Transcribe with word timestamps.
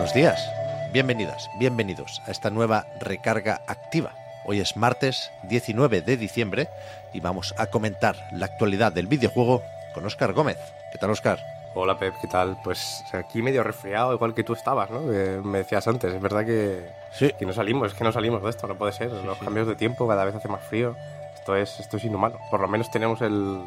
Buenos 0.00 0.14
días, 0.14 0.50
bienvenidas, 0.94 1.50
bienvenidos 1.58 2.22
a 2.26 2.30
esta 2.30 2.48
nueva 2.48 2.86
recarga 3.00 3.60
activa. 3.66 4.14
Hoy 4.46 4.58
es 4.58 4.74
martes 4.74 5.30
19 5.42 6.00
de 6.00 6.16
diciembre 6.16 6.70
y 7.12 7.20
vamos 7.20 7.54
a 7.58 7.66
comentar 7.66 8.16
la 8.32 8.46
actualidad 8.46 8.92
del 8.92 9.08
videojuego 9.08 9.62
con 9.92 10.06
Óscar 10.06 10.32
Gómez. 10.32 10.56
¿Qué 10.90 10.96
tal, 10.96 11.10
Óscar? 11.10 11.40
Hola 11.74 11.98
Pep, 11.98 12.14
¿qué 12.18 12.28
tal? 12.28 12.56
Pues 12.64 13.04
aquí 13.12 13.42
medio 13.42 13.62
resfriado, 13.62 14.14
igual 14.14 14.32
que 14.32 14.42
tú 14.42 14.54
estabas, 14.54 14.88
¿no? 14.88 15.02
Que 15.02 15.38
me 15.44 15.58
decías 15.58 15.86
antes, 15.86 16.14
es 16.14 16.22
verdad 16.22 16.46
que, 16.46 16.88
Sí. 17.12 17.34
que 17.38 17.44
no 17.44 17.52
salimos, 17.52 17.88
es 17.92 17.98
que 17.98 18.02
no 18.02 18.10
salimos 18.10 18.42
de 18.42 18.48
esto, 18.48 18.66
no 18.66 18.76
puede 18.76 18.92
ser. 18.92 19.10
Los 19.12 19.36
cambios 19.36 19.66
de 19.66 19.76
tiempo 19.76 20.08
cada 20.08 20.24
vez 20.24 20.34
hace 20.34 20.48
más 20.48 20.62
frío. 20.62 20.96
Esto 21.34 21.54
es, 21.56 21.78
esto 21.78 21.98
es 21.98 22.04
inhumano. 22.04 22.38
Por 22.50 22.60
lo 22.60 22.68
menos 22.68 22.90
tenemos 22.90 23.20
el, 23.20 23.62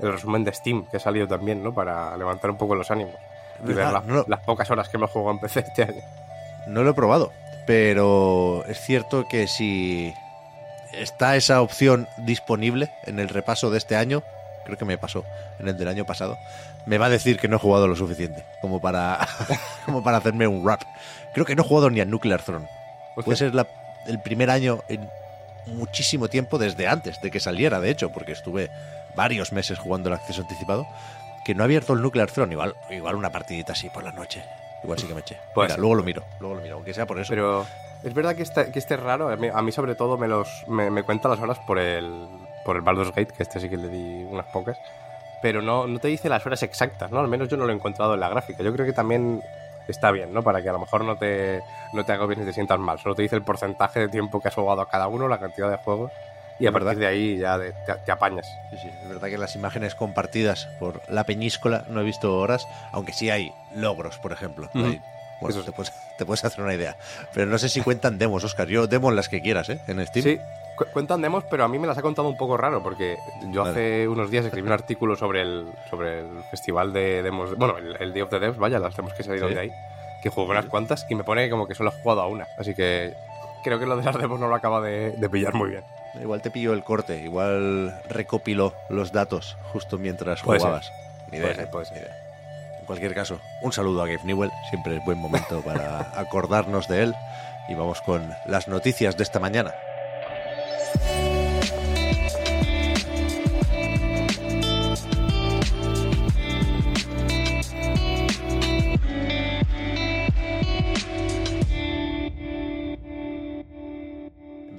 el 0.00 0.12
resumen 0.12 0.42
de 0.42 0.52
Steam 0.52 0.84
que 0.90 0.96
ha 0.96 1.00
salido 1.00 1.28
también, 1.28 1.62
¿no? 1.62 1.72
Para 1.72 2.16
levantar 2.16 2.50
un 2.50 2.58
poco 2.58 2.74
los 2.74 2.90
ánimos 2.90 3.14
y 3.62 3.66
ver 3.68 3.76
verdad, 3.76 3.92
la- 3.92 4.00
no 4.00 4.14
lo- 4.14 4.24
las 4.28 4.40
pocas 4.40 4.70
horas 4.70 4.88
que 4.88 4.96
hemos 4.96 5.10
jugado 5.10 5.32
en 5.32 5.38
PC 5.40 5.60
este 5.60 5.82
año. 5.82 6.02
No 6.66 6.82
lo 6.82 6.90
he 6.90 6.94
probado, 6.94 7.32
pero 7.66 8.64
es 8.66 8.80
cierto 8.80 9.26
que 9.28 9.46
si 9.48 10.12
está 10.92 11.36
esa 11.36 11.60
opción 11.62 12.08
disponible 12.18 12.90
en 13.04 13.18
el 13.18 13.28
repaso 13.28 13.70
de 13.70 13.78
este 13.78 13.96
año, 13.96 14.22
creo 14.64 14.76
que 14.78 14.84
me 14.84 14.98
pasó 14.98 15.24
en 15.60 15.68
el 15.68 15.76
del 15.76 15.88
año 15.88 16.04
pasado, 16.04 16.38
me 16.86 16.98
va 16.98 17.06
a 17.06 17.10
decir 17.10 17.38
que 17.38 17.48
no 17.48 17.56
he 17.56 17.60
jugado 17.60 17.86
lo 17.88 17.96
suficiente 17.96 18.44
como 18.60 18.80
para, 18.80 19.26
como 19.84 20.02
para 20.02 20.18
hacerme 20.18 20.46
un 20.46 20.66
rap. 20.66 20.82
Creo 21.34 21.44
que 21.46 21.54
no 21.54 21.62
he 21.62 21.66
jugado 21.66 21.90
ni 21.90 22.00
a 22.00 22.04
Nuclear 22.04 22.40
Throne. 22.42 22.68
Puede 23.14 23.36
ser 23.36 23.54
la- 23.54 23.66
el 24.06 24.20
primer 24.20 24.50
año 24.50 24.80
en 24.88 25.08
muchísimo 25.66 26.28
tiempo 26.28 26.58
desde 26.58 26.86
antes 26.88 27.20
de 27.20 27.30
que 27.30 27.40
saliera, 27.40 27.80
de 27.80 27.90
hecho, 27.90 28.10
porque 28.12 28.32
estuve 28.32 28.70
varios 29.16 29.52
meses 29.52 29.78
jugando 29.78 30.08
el 30.08 30.14
acceso 30.14 30.42
anticipado, 30.42 30.86
que 31.46 31.54
no 31.54 31.62
he 31.62 31.66
abierto 31.66 31.92
el 31.92 32.02
Nuclear 32.02 32.28
Throne. 32.28 32.52
Igual, 32.52 32.74
igual 32.90 33.14
una 33.14 33.30
partidita 33.30 33.72
así 33.72 33.88
por 33.88 34.02
la 34.02 34.10
noche. 34.10 34.42
Igual 34.82 34.98
sí 34.98 35.06
que 35.06 35.14
me 35.14 35.20
eché. 35.20 35.38
Puede 35.54 35.68
Mira, 35.68 35.78
luego 35.78 35.94
lo 35.94 36.02
miro, 36.02 36.24
luego 36.40 36.56
lo 36.56 36.60
miro, 36.60 36.74
aunque 36.74 36.92
sea 36.92 37.06
por 37.06 37.20
eso. 37.20 37.30
Pero 37.30 37.64
es 38.02 38.12
verdad 38.12 38.34
que 38.34 38.42
este, 38.42 38.72
que 38.72 38.80
este 38.80 38.94
es 38.94 39.00
raro. 39.00 39.28
A 39.28 39.36
mí, 39.36 39.46
a 39.46 39.62
mí 39.62 39.70
sobre 39.70 39.94
todo 39.94 40.18
me 40.18 40.26
los 40.26 40.64
me, 40.66 40.90
me 40.90 41.04
cuenta 41.04 41.28
las 41.28 41.38
horas 41.38 41.60
por 41.60 41.78
el 41.78 42.26
por 42.64 42.74
el 42.74 42.82
Baldur's 42.82 43.10
Gate, 43.10 43.32
que 43.32 43.44
este 43.44 43.60
sí 43.60 43.68
que 43.68 43.76
le 43.76 43.88
di 43.88 44.24
unas 44.24 44.46
pocas. 44.46 44.76
Pero 45.40 45.62
no, 45.62 45.86
no 45.86 46.00
te 46.00 46.08
dice 46.08 46.28
las 46.28 46.44
horas 46.44 46.64
exactas, 46.64 47.12
¿no? 47.12 47.20
Al 47.20 47.28
menos 47.28 47.48
yo 47.48 47.56
no 47.56 47.64
lo 47.64 47.72
he 47.72 47.76
encontrado 47.76 48.14
en 48.14 48.20
la 48.20 48.28
gráfica. 48.28 48.64
Yo 48.64 48.72
creo 48.72 48.84
que 48.84 48.92
también 48.92 49.40
está 49.86 50.10
bien, 50.10 50.34
¿no? 50.34 50.42
Para 50.42 50.60
que 50.62 50.68
a 50.68 50.72
lo 50.72 50.80
mejor 50.80 51.04
no 51.04 51.16
te, 51.16 51.62
no 51.92 52.04
te 52.04 52.10
agobies 52.10 52.40
ni 52.40 52.44
te 52.44 52.52
sientas 52.52 52.80
mal. 52.80 52.98
Solo 52.98 53.14
te 53.14 53.22
dice 53.22 53.36
el 53.36 53.42
porcentaje 53.42 54.00
de 54.00 54.08
tiempo 54.08 54.40
que 54.40 54.48
has 54.48 54.54
jugado 54.56 54.80
a 54.80 54.88
cada 54.88 55.06
uno, 55.06 55.28
la 55.28 55.38
cantidad 55.38 55.70
de 55.70 55.76
juegos. 55.76 56.10
Y 56.58 56.66
a 56.66 56.68
Es 56.70 56.72
verdad. 56.74 56.86
partir 56.92 57.00
de 57.00 57.06
ahí 57.06 57.36
ya 57.38 57.58
de- 57.58 57.72
te, 57.72 57.94
te 58.04 58.12
apañas. 58.12 58.46
Sí, 58.70 58.78
sí, 58.82 58.88
es 59.02 59.08
verdad 59.08 59.28
que 59.28 59.38
las 59.38 59.54
imágenes 59.56 59.94
compartidas 59.94 60.66
por 60.78 61.00
la 61.08 61.24
peñíscola 61.24 61.84
no 61.88 62.00
he 62.00 62.04
visto 62.04 62.38
horas, 62.38 62.66
aunque 62.92 63.12
sí 63.12 63.28
hay 63.30 63.52
logros, 63.74 64.18
por 64.18 64.32
ejemplo. 64.32 64.70
Hay- 64.74 65.00
bueno, 65.40 65.62
te, 65.62 65.72
puedes, 65.72 65.92
te 66.16 66.24
puedes 66.24 66.42
hacer 66.46 66.64
una 66.64 66.72
idea. 66.72 66.96
Pero 67.34 67.44
no 67.46 67.58
sé 67.58 67.68
si 67.68 67.82
cuentan 67.82 68.16
demos, 68.16 68.42
Oscar. 68.42 68.68
Yo 68.68 68.86
demos 68.86 69.12
las 69.12 69.28
que 69.28 69.42
quieras, 69.42 69.68
¿eh? 69.68 69.78
En 69.86 70.04
Steam. 70.06 70.24
Sí, 70.24 70.40
cu- 70.76 70.86
cuentan 70.94 71.20
demos, 71.20 71.44
pero 71.50 71.64
a 71.64 71.68
mí 71.68 71.78
me 71.78 71.86
las 71.86 71.98
ha 71.98 72.00
contado 72.02 72.26
un 72.26 72.38
poco 72.38 72.56
raro, 72.56 72.82
porque 72.82 73.18
yo 73.50 73.60
Vale. 73.62 73.70
hace 73.72 74.08
unos 74.08 74.30
días 74.30 74.46
escribí 74.46 74.66
un 74.66 74.72
artículo 74.72 75.14
sobre 75.14 75.42
el, 75.42 75.66
sobre 75.90 76.20
el 76.20 76.42
festival 76.50 76.94
de 76.94 77.22
demos, 77.22 77.54
bueno, 77.58 77.76
el, 77.76 77.96
el 78.00 78.12
Day 78.14 78.22
of 78.22 78.30
the 78.30 78.38
Devs, 78.38 78.56
vaya, 78.56 78.78
las 78.78 78.96
demos 78.96 79.12
que 79.12 79.24
salieron 79.24 79.50
Sí. 79.50 79.54
de 79.56 79.60
ahí, 79.60 79.70
que 80.22 80.30
jugué 80.30 80.52
unas 80.52 80.64
cuantas 80.64 81.04
y 81.10 81.14
me 81.14 81.22
pone 81.22 81.50
como 81.50 81.68
que 81.68 81.74
solo 81.74 81.90
he 81.94 82.00
jugado 82.02 82.22
a 82.22 82.28
una, 82.28 82.46
así 82.58 82.74
que 82.74 83.12
creo 83.62 83.78
que 83.78 83.84
lo 83.84 83.98
de 83.98 84.04
las 84.04 84.16
demos 84.16 84.40
no 84.40 84.48
lo 84.48 84.54
acaba 84.54 84.80
de, 84.80 85.10
de 85.18 85.28
pillar 85.28 85.52
muy 85.52 85.68
bien. 85.68 85.84
Igual 86.20 86.42
te 86.42 86.50
pillo 86.50 86.72
el 86.72 86.82
corte, 86.84 87.18
igual 87.22 88.00
recopiló 88.08 88.74
los 88.88 89.12
datos 89.12 89.56
justo 89.72 89.98
mientras 89.98 90.42
Puede 90.42 90.60
ser. 90.60 90.66
jugabas. 90.68 90.92
Ni 91.30 91.38
idea, 91.38 91.46
Puede 91.48 91.54
ser, 91.56 91.64
¿eh? 91.64 91.68
puede 91.70 91.84
ser. 91.86 91.94
Ni 91.96 92.02
idea. 92.02 92.16
En 92.80 92.86
cualquier 92.86 93.14
caso, 93.14 93.40
un 93.62 93.72
saludo 93.72 94.02
a 94.02 94.06
Gabe 94.06 94.20
Newell. 94.24 94.50
Siempre 94.70 94.96
es 94.96 95.04
buen 95.04 95.18
momento 95.18 95.60
para 95.64 96.12
acordarnos 96.18 96.88
de 96.88 97.02
él. 97.02 97.14
Y 97.68 97.74
vamos 97.74 98.00
con 98.02 98.32
las 98.46 98.68
noticias 98.68 99.16
de 99.16 99.24
esta 99.24 99.40
mañana. 99.40 99.74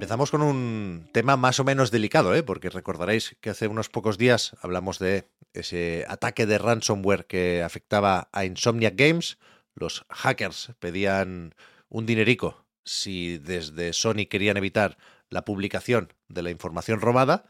Empezamos 0.08 0.30
con 0.30 0.40
un 0.40 1.10
tema 1.12 1.36
más 1.36 1.60
o 1.60 1.64
menos 1.64 1.90
delicado, 1.90 2.34
¿eh? 2.34 2.42
porque 2.42 2.70
recordaréis 2.70 3.36
que 3.42 3.50
hace 3.50 3.68
unos 3.68 3.90
pocos 3.90 4.16
días 4.16 4.56
hablamos 4.62 4.98
de 4.98 5.28
ese 5.52 6.06
ataque 6.08 6.46
de 6.46 6.56
ransomware 6.56 7.26
que 7.26 7.62
afectaba 7.62 8.30
a 8.32 8.46
Insomniac 8.46 8.94
Games. 8.96 9.36
Los 9.74 10.06
hackers 10.08 10.72
pedían 10.78 11.54
un 11.90 12.06
dinerico 12.06 12.64
si 12.86 13.36
desde 13.36 13.92
Sony 13.92 14.24
querían 14.30 14.56
evitar 14.56 14.96
la 15.28 15.44
publicación 15.44 16.14
de 16.28 16.40
la 16.40 16.50
información 16.50 17.02
robada. 17.02 17.44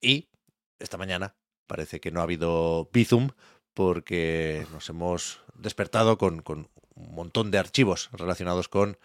Y 0.00 0.30
esta 0.78 0.96
mañana 0.96 1.34
parece 1.66 2.00
que 2.00 2.10
no 2.10 2.20
ha 2.20 2.22
habido 2.22 2.88
Bizum 2.90 3.32
porque 3.74 4.66
nos 4.72 4.88
hemos 4.88 5.42
despertado 5.56 6.16
con, 6.16 6.40
con 6.40 6.70
un 6.94 7.14
montón 7.14 7.50
de 7.50 7.58
archivos 7.58 8.08
relacionados 8.12 8.68
con 8.68 8.96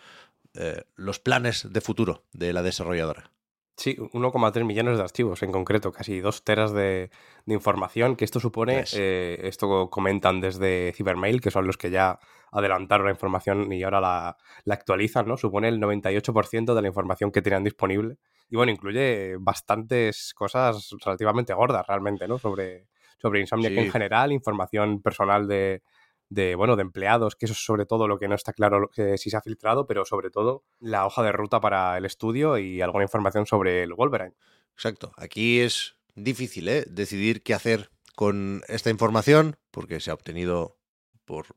eh, 0.58 0.84
los 0.96 1.20
planes 1.20 1.68
de 1.72 1.82
futuro 1.82 2.24
de 2.34 2.54
la 2.54 2.62
desarrolladora. 2.64 3.32
Sí, 3.80 3.96
1,3 3.96 4.64
millones 4.66 4.98
de 4.98 5.04
archivos 5.04 5.44
en 5.44 5.52
concreto, 5.52 5.92
casi 5.92 6.20
dos 6.20 6.44
teras 6.44 6.74
de, 6.74 7.12
de 7.46 7.54
información, 7.54 8.16
que 8.16 8.26
esto 8.26 8.40
supone, 8.40 8.80
Yes. 8.80 8.96
eh, 8.98 9.40
esto 9.44 9.92
comentan 9.92 10.42
desde 10.42 10.94
Cybermail, 10.96 11.42
que 11.42 11.52
son 11.52 11.68
los 11.68 11.78
que 11.78 11.92
ya 11.92 12.18
adelantaron 12.52 13.06
la 13.06 13.12
información 13.12 13.72
y 13.72 13.84
ahora 13.84 14.02
la, 14.02 14.38
la 14.64 14.74
actualizan, 14.74 15.28
¿no? 15.28 15.38
Supone 15.38 15.68
el 15.68 15.80
98% 15.80 16.74
de 16.74 16.82
la 16.82 16.88
información 16.88 17.32
que 17.32 17.44
tenían 17.44 17.64
disponible. 17.64 18.18
Y 18.50 18.56
bueno, 18.56 18.72
incluye 18.72 19.36
bastantes 19.40 20.34
cosas 20.34 20.90
relativamente 21.06 21.54
gordas 21.54 21.86
realmente, 21.86 22.28
¿no? 22.28 22.40
Sobre, 22.40 22.88
sobre 23.20 23.42
Insomniac 23.42 23.74
Sí. 23.74 23.80
en 23.80 23.92
general, 23.92 24.32
información 24.32 25.04
personal 25.04 25.48
de, 25.48 25.84
de, 26.30 26.56
bueno, 26.56 26.76
de 26.76 26.82
empleados, 26.82 27.36
que 27.36 27.46
eso 27.46 27.54
es 27.54 27.64
sobre 27.64 27.86
todo 27.86 28.08
lo 28.08 28.20
que 28.20 28.28
no 28.28 28.36
está 28.36 28.54
claro 28.54 28.90
que 28.92 29.18
si 29.18 29.30
se 29.30 29.38
ha 29.38 29.42
filtrado, 29.42 29.88
pero 29.88 30.06
sobre 30.06 30.30
todo 30.30 30.64
la 30.80 31.06
hoja 31.06 31.24
de 31.24 31.32
ruta 31.32 31.60
para 31.60 31.98
el 31.98 32.06
estudio 32.06 32.58
y 32.58 32.82
alguna 32.82 33.06
información 33.06 33.46
sobre 33.46 33.84
el 33.84 33.94
Wolverine. 33.94 34.36
Exacto. 34.74 35.12
Aquí 35.18 35.60
es 35.60 35.96
difícil 36.16 36.68
¿eh? 36.68 36.86
decidir 36.88 37.44
qué 37.44 37.54
hacer 37.54 37.90
con 38.16 38.62
esta 38.68 38.90
información 38.90 39.58
porque 39.72 40.00
se 40.00 40.12
ha 40.12 40.14
obtenido 40.14 40.78
por 41.26 41.48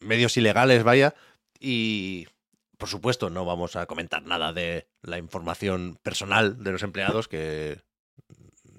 medios 0.00 0.36
ilegales, 0.36 0.84
vaya, 0.84 1.14
y 1.58 2.26
por 2.78 2.88
supuesto 2.88 3.30
no 3.30 3.44
vamos 3.44 3.76
a 3.76 3.86
comentar 3.86 4.22
nada 4.22 4.52
de 4.52 4.88
la 5.02 5.18
información 5.18 5.98
personal 6.02 6.62
de 6.62 6.72
los 6.72 6.82
empleados 6.82 7.28
que 7.28 7.80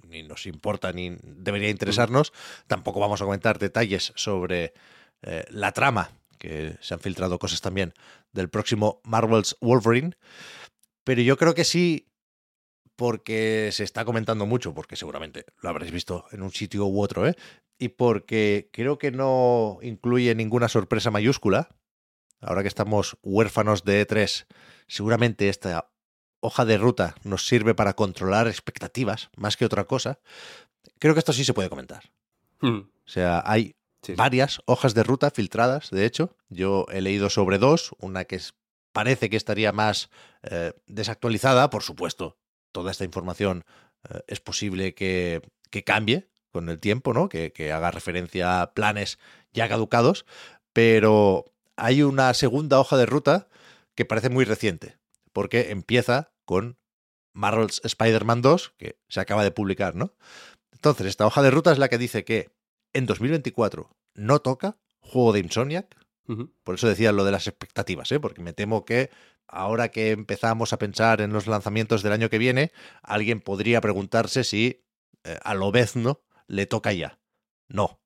ni 0.08 0.24
nos 0.24 0.46
importa 0.46 0.92
ni 0.94 1.18
debería 1.22 1.70
interesarnos. 1.70 2.34
Tampoco 2.68 3.00
vamos 3.00 3.22
a 3.22 3.26
comentar 3.26 3.60
detalles 3.60 4.14
sobre 4.16 4.74
eh, 5.24 5.46
la 5.50 5.72
trama, 5.72 6.12
que 6.38 6.78
se 6.82 6.94
han 6.94 7.00
filtrado 7.00 7.40
cosas 7.40 7.62
también 7.62 7.94
del 8.32 8.50
próximo 8.50 9.02
Marvel's 9.04 9.58
Wolverine. 9.62 10.16
Pero 11.04 11.22
yo 11.22 11.38
creo 11.38 11.54
que 11.54 11.64
sí, 11.64 12.08
porque 12.96 13.70
se 13.72 13.84
está 13.84 14.06
comentando 14.06 14.46
mucho, 14.46 14.74
porque 14.74 14.96
seguramente 14.96 15.46
lo 15.62 15.70
habréis 15.70 15.92
visto 15.92 16.26
en 16.32 16.42
un 16.42 16.52
sitio 16.52 16.86
u 16.86 17.02
otro, 17.02 17.28
¿eh? 17.28 17.36
Y 17.80 17.90
porque 17.90 18.70
creo 18.74 18.98
que 18.98 19.12
no 19.12 19.80
incluye 19.82 20.34
ninguna 20.36 20.68
sorpresa 20.68 21.12
mayúscula. 21.12 21.70
Ahora 22.42 22.62
que 22.62 22.68
estamos 22.68 23.18
huérfanos 23.24 23.84
de 23.84 24.06
E3, 24.06 24.46
seguramente 24.88 25.50
esta 25.50 25.90
hoja 26.40 26.66
de 26.66 26.78
ruta 26.78 27.16
nos 27.24 27.48
sirve 27.48 27.76
para 27.76 27.94
controlar 27.94 28.48
expectativas 28.48 29.30
más 29.36 29.58
que 29.58 29.66
otra 29.66 29.86
cosa. 29.86 30.20
Creo 31.00 31.14
que 31.14 31.20
esto 31.20 31.34
sí 31.34 31.46
se 31.46 31.54
puede 31.54 31.70
comentar. 31.70 32.12
Hmm. 32.62 32.80
O 32.80 33.10
sea, 33.10 33.44
hay 33.46 33.77
Varias 34.16 34.62
hojas 34.66 34.94
de 34.94 35.04
ruta 35.04 35.32
filtradas, 35.32 35.90
de 35.90 36.06
hecho. 36.06 36.36
Yo 36.50 36.86
he 36.92 37.02
leído 37.02 37.30
sobre 37.30 37.58
dos, 37.58 37.92
una 38.00 38.26
que 38.26 38.40
parece 38.94 39.30
que 39.30 39.38
estaría 39.38 39.72
más 39.72 40.10
eh, 40.44 40.74
desactualizada, 40.86 41.70
por 41.70 41.84
supuesto. 41.84 42.38
Toda 42.72 42.92
esta 42.92 43.04
información 43.04 43.66
eh, 44.10 44.22
es 44.28 44.40
posible 44.40 44.94
que, 44.94 45.42
que 45.70 45.84
cambie 45.84 46.30
con 46.52 46.70
el 46.70 46.80
tiempo, 46.80 47.14
¿no? 47.14 47.30
Que, 47.30 47.52
que 47.52 47.72
haga 47.72 47.92
referencia 47.92 48.62
a 48.62 48.74
planes 48.74 49.20
ya 49.52 49.68
caducados, 49.68 50.26
pero 50.74 51.46
hay 51.76 52.02
una 52.02 52.34
segunda 52.34 52.80
hoja 52.80 52.98
de 52.98 53.06
ruta 53.06 53.48
que 53.96 54.06
parece 54.06 54.30
muy 54.30 54.46
reciente, 54.46 54.98
porque 55.34 55.72
empieza 55.72 56.32
con 56.46 56.78
Marvel's 57.34 57.82
Spider-Man 57.84 58.42
2, 58.42 58.74
que 58.78 58.98
se 59.10 59.20
acaba 59.20 59.44
de 59.44 59.52
publicar, 59.52 59.96
¿no? 59.96 60.16
Entonces, 60.72 61.08
esta 61.08 61.26
hoja 61.26 61.42
de 61.42 61.52
ruta 61.52 61.72
es 61.72 61.78
la 61.78 61.90
que 61.90 61.98
dice 61.98 62.24
que 62.24 62.50
en 62.94 63.06
2024 63.06 63.90
no 64.16 64.40
toca 64.40 64.78
juego 65.00 65.34
de 65.34 65.40
Insomniac. 65.40 65.96
Por 66.66 66.76
eso 66.76 66.90
decía 66.90 67.14
lo 67.14 67.24
de 67.24 67.32
las 67.32 67.48
expectativas, 67.48 68.12
¿eh? 68.12 68.20
porque 68.20 68.42
me 68.42 68.52
temo 68.52 68.84
que 68.84 69.10
ahora 69.48 69.90
que 69.92 70.12
empezamos 70.12 70.74
a 70.74 70.78
pensar 70.78 71.22
en 71.22 71.32
los 71.32 71.48
lanzamientos 71.48 72.04
del 72.04 72.12
año 72.12 72.30
que 72.30 72.38
viene, 72.38 72.74
alguien 73.02 73.40
podría 73.40 73.80
preguntarse 73.80 74.44
si 74.44 74.84
eh, 75.24 75.40
a 75.42 75.54
lo 75.54 75.72
no 75.96 76.22
le 76.48 76.66
toca 76.66 76.92
ya. 76.92 77.22
No, 77.70 78.02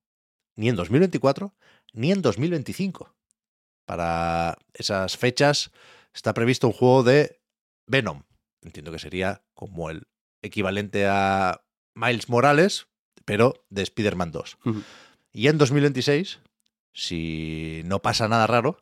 ni 0.56 0.70
en 0.70 0.76
2024 0.76 1.56
ni 1.94 2.12
en 2.12 2.22
2025. 2.22 3.16
Para 3.86 4.58
esas 4.74 5.18
fechas 5.18 5.72
está 6.14 6.34
previsto 6.34 6.68
un 6.68 6.74
juego 6.74 7.04
de 7.04 7.42
Venom. 7.88 8.24
Entiendo 8.62 8.92
que 8.92 9.00
sería 9.00 9.44
como 9.54 9.90
el 9.90 10.08
equivalente 10.42 11.08
a 11.08 11.64
Miles 11.96 12.30
Morales, 12.30 12.88
pero 13.32 13.54
de 13.70 13.84
Spider-Man 13.84 14.34
2. 14.34 14.58
Y 15.32 15.48
en 15.48 15.58
2026, 15.58 16.42
si 16.92 17.82
no 17.86 18.00
pasa 18.00 18.28
nada 18.28 18.46
raro, 18.46 18.76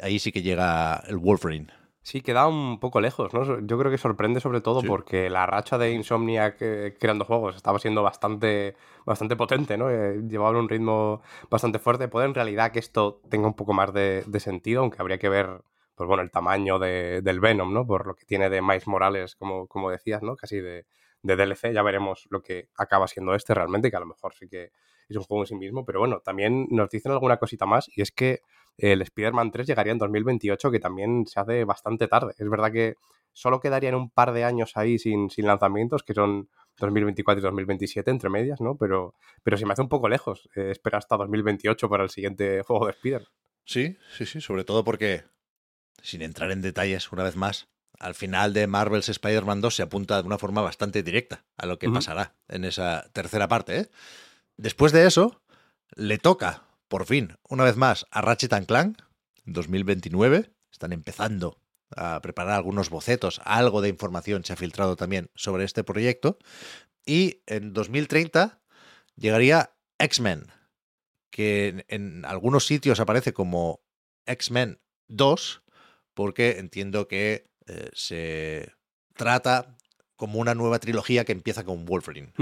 ahí 0.00 0.20
sí 0.20 0.30
que 0.30 0.40
llega 0.40 1.02
el 1.08 1.16
Wolverine. 1.16 1.66
Sí, 2.02 2.20
queda 2.20 2.46
un 2.46 2.78
poco 2.78 3.00
lejos, 3.00 3.34
¿no? 3.34 3.58
Yo 3.58 3.76
creo 3.76 3.90
que 3.90 3.98
sorprende 3.98 4.38
sobre 4.38 4.60
todo 4.60 4.82
porque 4.82 5.28
la 5.28 5.46
racha 5.46 5.78
de 5.78 5.90
Insomniac 5.90 6.58
eh, 6.60 6.96
creando 7.00 7.24
juegos 7.24 7.56
estaba 7.56 7.80
siendo 7.80 8.04
bastante, 8.04 8.76
bastante 9.04 9.34
potente, 9.34 9.76
¿no? 9.76 9.90
Eh, 9.90 10.22
llevaba 10.28 10.56
un 10.56 10.68
ritmo 10.68 11.20
bastante 11.50 11.80
fuerte. 11.80 12.06
Puede 12.06 12.26
en 12.26 12.34
realidad 12.34 12.70
que 12.70 12.78
esto 12.78 13.20
tenga 13.28 13.48
un 13.48 13.54
poco 13.54 13.72
más 13.72 13.92
de, 13.92 14.22
sentido, 14.38 14.82
aunque 14.82 15.02
habría 15.02 15.18
que 15.18 15.28
ver, 15.28 15.60
pues 15.96 16.06
bueno, 16.06 16.22
el 16.22 16.30
tamaño 16.30 16.78
del 16.78 17.40
Venom, 17.40 17.74
¿no? 17.74 17.84
Por 17.84 18.06
lo 18.06 18.14
que 18.14 18.24
tiene 18.26 18.48
de 18.48 18.62
Miles 18.62 18.86
Morales, 18.86 19.34
como, 19.34 19.66
como 19.66 19.90
decías, 19.90 20.22
¿no? 20.22 20.36
Casi 20.36 20.60
de, 20.60 20.86
de 21.28 21.36
DLC. 21.36 21.72
Ya 21.72 21.82
veremos 21.82 22.26
lo 22.30 22.42
que 22.42 22.68
acaba 22.76 23.06
siendo 23.06 23.34
este 23.34 23.54
realmente, 23.54 23.90
que 23.90 23.96
a 23.96 24.00
lo 24.00 24.06
mejor 24.06 24.34
sí 24.34 24.48
que 24.48 24.72
es 25.08 25.16
un 25.16 25.22
juego 25.22 25.44
en 25.44 25.46
sí 25.46 25.54
mismo. 25.54 25.84
Pero 25.84 26.00
bueno, 26.00 26.20
también 26.20 26.66
nos 26.70 26.90
dicen 26.90 27.12
alguna 27.12 27.36
cosita 27.36 27.66
más 27.66 27.88
y 27.94 28.02
es 28.02 28.10
que 28.10 28.40
el 28.76 29.02
Spider-Man 29.02 29.50
3 29.50 29.66
llegaría 29.66 29.92
en 29.92 29.98
2028, 29.98 30.70
que 30.70 30.80
también 30.80 31.26
se 31.26 31.40
hace 31.40 31.64
bastante 31.64 32.08
tarde. 32.08 32.34
Es 32.38 32.48
verdad 32.48 32.72
que 32.72 32.94
solo 33.32 33.60
quedarían 33.60 33.94
un 33.94 34.10
par 34.10 34.32
de 34.32 34.44
años 34.44 34.76
ahí 34.76 34.98
sin, 34.98 35.30
sin 35.30 35.46
lanzamientos, 35.46 36.02
que 36.02 36.14
son 36.14 36.48
2024 36.78 37.40
y 37.40 37.42
2027 37.42 38.10
entre 38.10 38.30
medias, 38.30 38.60
¿no? 38.60 38.76
Pero, 38.76 39.14
pero 39.42 39.56
se 39.56 39.66
me 39.66 39.72
hace 39.72 39.82
un 39.82 39.88
poco 39.88 40.08
lejos 40.08 40.48
eh, 40.54 40.70
esperar 40.70 40.98
hasta 40.98 41.16
2028 41.16 41.88
para 41.88 42.04
el 42.04 42.10
siguiente 42.10 42.62
juego 42.66 42.86
de 42.86 42.92
Spider. 42.92 43.26
Sí, 43.64 43.96
sí, 44.16 44.26
sí, 44.26 44.40
sobre 44.40 44.64
todo 44.64 44.84
porque, 44.84 45.24
sin 46.02 46.22
entrar 46.22 46.50
en 46.50 46.62
detalles 46.62 47.12
una 47.12 47.24
vez 47.24 47.36
más, 47.36 47.68
al 47.98 48.14
final 48.14 48.52
de 48.52 48.66
Marvel's 48.66 49.08
Spider-Man 49.08 49.60
2 49.60 49.74
se 49.74 49.82
apunta 49.82 50.20
de 50.20 50.26
una 50.26 50.38
forma 50.38 50.62
bastante 50.62 51.02
directa 51.02 51.44
a 51.56 51.66
lo 51.66 51.78
que 51.78 51.90
pasará 51.90 52.34
en 52.48 52.64
esa 52.64 53.08
tercera 53.12 53.48
parte. 53.48 53.78
¿eh? 53.78 53.90
Después 54.56 54.92
de 54.92 55.06
eso, 55.06 55.42
le 55.94 56.18
toca 56.18 56.68
por 56.88 57.04
fin, 57.04 57.36
una 57.48 57.64
vez 57.64 57.76
más, 57.76 58.06
a 58.10 58.22
Ratchet 58.22 58.66
Clank 58.66 59.02
2029. 59.44 60.50
Están 60.72 60.92
empezando 60.92 61.60
a 61.94 62.20
preparar 62.20 62.54
algunos 62.54 62.90
bocetos, 62.90 63.40
algo 63.44 63.80
de 63.80 63.88
información 63.88 64.44
se 64.44 64.52
ha 64.52 64.56
filtrado 64.56 64.96
también 64.96 65.30
sobre 65.34 65.64
este 65.64 65.84
proyecto. 65.84 66.38
Y 67.04 67.42
en 67.46 67.72
2030 67.72 68.60
llegaría 69.16 69.74
X-Men, 69.98 70.46
que 71.30 71.84
en, 71.88 72.24
algunos 72.24 72.66
sitios 72.66 73.00
aparece 73.00 73.32
como 73.32 73.80
X-Men 74.26 74.80
2, 75.08 75.62
porque 76.14 76.58
entiendo 76.58 77.08
que 77.08 77.48
eh, 77.68 77.90
se 77.92 78.72
trata 79.14 79.76
como 80.16 80.40
una 80.40 80.54
nueva 80.54 80.78
trilogía 80.78 81.24
que 81.24 81.32
empieza 81.32 81.64
con 81.64 81.84
Wolverine. 81.84 82.32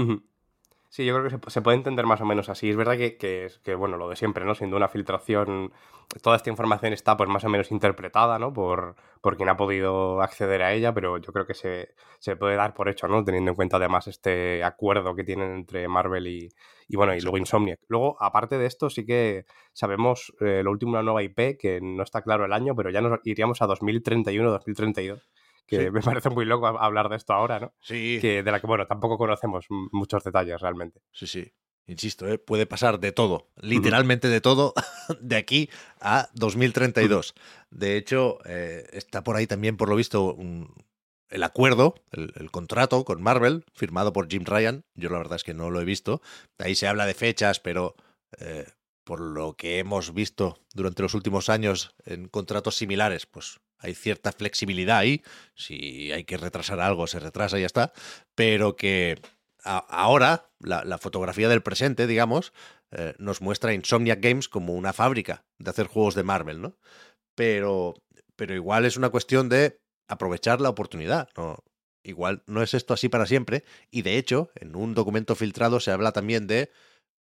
Sí, 0.89 1.05
yo 1.05 1.13
creo 1.13 1.29
que 1.41 1.51
se, 1.51 1.61
puede 1.61 1.77
entender 1.77 2.05
más 2.05 2.21
o 2.21 2.25
menos 2.25 2.47
así. 2.49 2.69
Es 2.69 2.77
verdad 2.77 2.97
que, 2.97 3.17
que, 3.17 3.75
bueno, 3.75 3.97
lo 3.97 4.09
de 4.09 4.15
siempre, 4.15 4.45
¿no? 4.45 4.55
Siendo 4.55 4.77
una 4.77 4.87
filtración, 4.87 5.73
toda 6.21 6.37
esta 6.37 6.49
información 6.49 6.93
está 6.93 7.17
pues 7.17 7.29
más 7.29 7.43
o 7.43 7.49
menos 7.49 7.71
interpretada, 7.71 8.39
¿no? 8.39 8.53
Por, 8.53 8.95
por 9.21 9.35
quien 9.35 9.49
ha 9.49 9.57
podido 9.57 10.21
acceder 10.21 10.63
a 10.63 10.73
ella, 10.73 10.93
pero 10.93 11.17
yo 11.17 11.33
creo 11.33 11.45
que 11.45 11.53
se, 11.53 11.93
se 12.19 12.37
puede 12.37 12.55
dar 12.55 12.73
por 12.73 12.87
hecho, 12.87 13.07
¿no? 13.09 13.23
Teniendo 13.23 13.51
en 13.51 13.55
cuenta 13.55 13.77
además 13.77 14.07
este 14.07 14.63
acuerdo 14.63 15.13
que 15.13 15.25
tienen 15.25 15.51
entre 15.51 15.87
Marvel 15.89 16.25
y, 16.27 16.49
y 16.87 16.95
bueno, 16.95 17.13
y 17.13 17.19
luego 17.19 17.37
Insomniac. 17.37 17.79
Luego, 17.89 18.15
aparte 18.21 18.57
de 18.57 18.65
esto, 18.65 18.89
sí 18.89 19.05
que 19.05 19.45
sabemos 19.73 20.33
eh, 20.39 20.61
lo 20.63 20.71
último, 20.71 20.93
una 20.93 21.03
nueva 21.03 21.21
IP, 21.21 21.57
que 21.59 21.79
no 21.81 22.01
está 22.03 22.21
claro 22.21 22.45
el 22.45 22.53
año, 22.53 22.75
pero 22.75 22.89
ya 22.91 23.01
nos 23.01 23.19
iríamos 23.25 23.61
a 23.61 23.67
2031, 23.67 24.49
2032 24.51 25.21
que 25.67 25.91
me 25.91 26.01
parece 26.21 26.29
muy 26.29 26.45
loco 26.45 26.67
hablar 26.67 27.09
de 27.09 27.17
esto 27.17 27.33
ahora, 27.33 27.59
¿no? 27.59 27.73
Sí. 27.81 28.17
Que, 28.21 28.41
de 28.41 28.51
la 28.51 28.59
que, 28.59 28.67
bueno, 28.67 28.87
tampoco 28.87 29.17
conocemos 29.17 29.65
muchos 29.69 30.23
detalles 30.23 30.59
realmente. 30.61 31.01
Sí, 31.11 31.27
sí. 31.27 31.53
Insisto, 31.89 32.27
¿eh? 32.27 32.37
puede 32.37 32.65
pasar 32.65 32.99
de 32.99 33.13
todo, 33.13 33.47
literalmente 33.61 34.27
de 34.27 34.41
todo, 34.41 34.73
de 35.21 35.37
aquí 35.37 35.69
a 36.01 36.29
2032. 36.33 37.33
De 37.69 37.95
hecho, 37.95 38.39
eh, 38.45 38.85
está 38.91 39.23
por 39.23 39.37
ahí 39.37 39.47
también, 39.47 39.77
por 39.77 39.87
lo 39.87 39.95
visto, 39.95 40.37
el 41.29 41.43
acuerdo, 41.43 41.95
el, 42.11 42.51
contrato 42.51 43.05
con 43.05 43.21
Marvel, 43.21 43.63
firmado 43.73 44.11
por 44.11 44.27
Jim 44.27 44.43
Ryan. 44.43 44.83
Yo 44.95 45.09
la 45.09 45.17
verdad 45.17 45.37
es 45.37 45.45
que 45.45 45.53
no 45.53 45.69
lo 45.69 45.79
he 45.79 45.85
visto. 45.85 46.21
Ahí 46.57 46.75
se 46.75 46.87
habla 46.87 47.05
de 47.05 47.13
fechas, 47.13 47.61
pero 47.61 47.95
eh, 48.37 48.65
por 49.07 49.21
lo 49.21 49.55
que 49.55 49.79
hemos 49.79 50.13
visto 50.13 50.59
durante 50.73 51.01
los 51.01 51.13
últimos 51.13 51.47
años 51.47 51.95
en 52.05 52.27
contratos 52.27 52.75
similares, 52.75 53.25
pues 53.25 53.61
hay 53.79 53.95
cierta 53.95 54.33
flexibilidad 54.33 54.97
ahí. 54.97 55.23
Si 55.55 56.11
hay 56.11 56.25
que 56.25 56.35
retrasar 56.35 56.81
algo, 56.81 57.07
se 57.07 57.21
retrasa 57.21 57.57
y 57.57 57.61
ya 57.61 57.67
está. 57.67 57.93
Pero 58.35 58.75
que 58.75 59.21
ahora 59.63 60.49
la, 60.59 60.97
fotografía 60.97 61.47
del 61.47 61.63
presente, 61.63 62.05
digamos, 62.05 62.51
eh, 62.91 63.13
nos 63.17 63.39
muestra 63.39 63.73
Insomniac 63.73 64.19
Games 64.19 64.49
como 64.49 64.73
una 64.73 64.91
fábrica 64.91 65.45
de 65.57 65.69
hacer 65.69 65.87
juegos 65.87 66.13
de 66.13 66.23
Marvel, 66.23 66.61
¿no? 66.61 66.77
Pero, 67.33 67.93
pero 68.35 68.55
igual 68.55 68.83
es 68.83 68.97
una 68.97 69.09
cuestión 69.09 69.47
de 69.47 69.79
aprovechar 70.09 70.59
la 70.59 70.67
oportunidad. 70.67 71.29
Igual 72.03 72.43
no 72.45 72.61
es 72.61 72.73
esto 72.73 72.93
así 72.93 73.07
para 73.07 73.25
siempre. 73.25 73.63
Y 73.89 74.01
de 74.01 74.17
hecho, 74.17 74.51
en 74.55 74.75
un 74.75 74.93
documento 74.95 75.33
filtrado 75.33 75.79
se 75.79 75.91
habla 75.91 76.11
también 76.11 76.45
de 76.45 76.71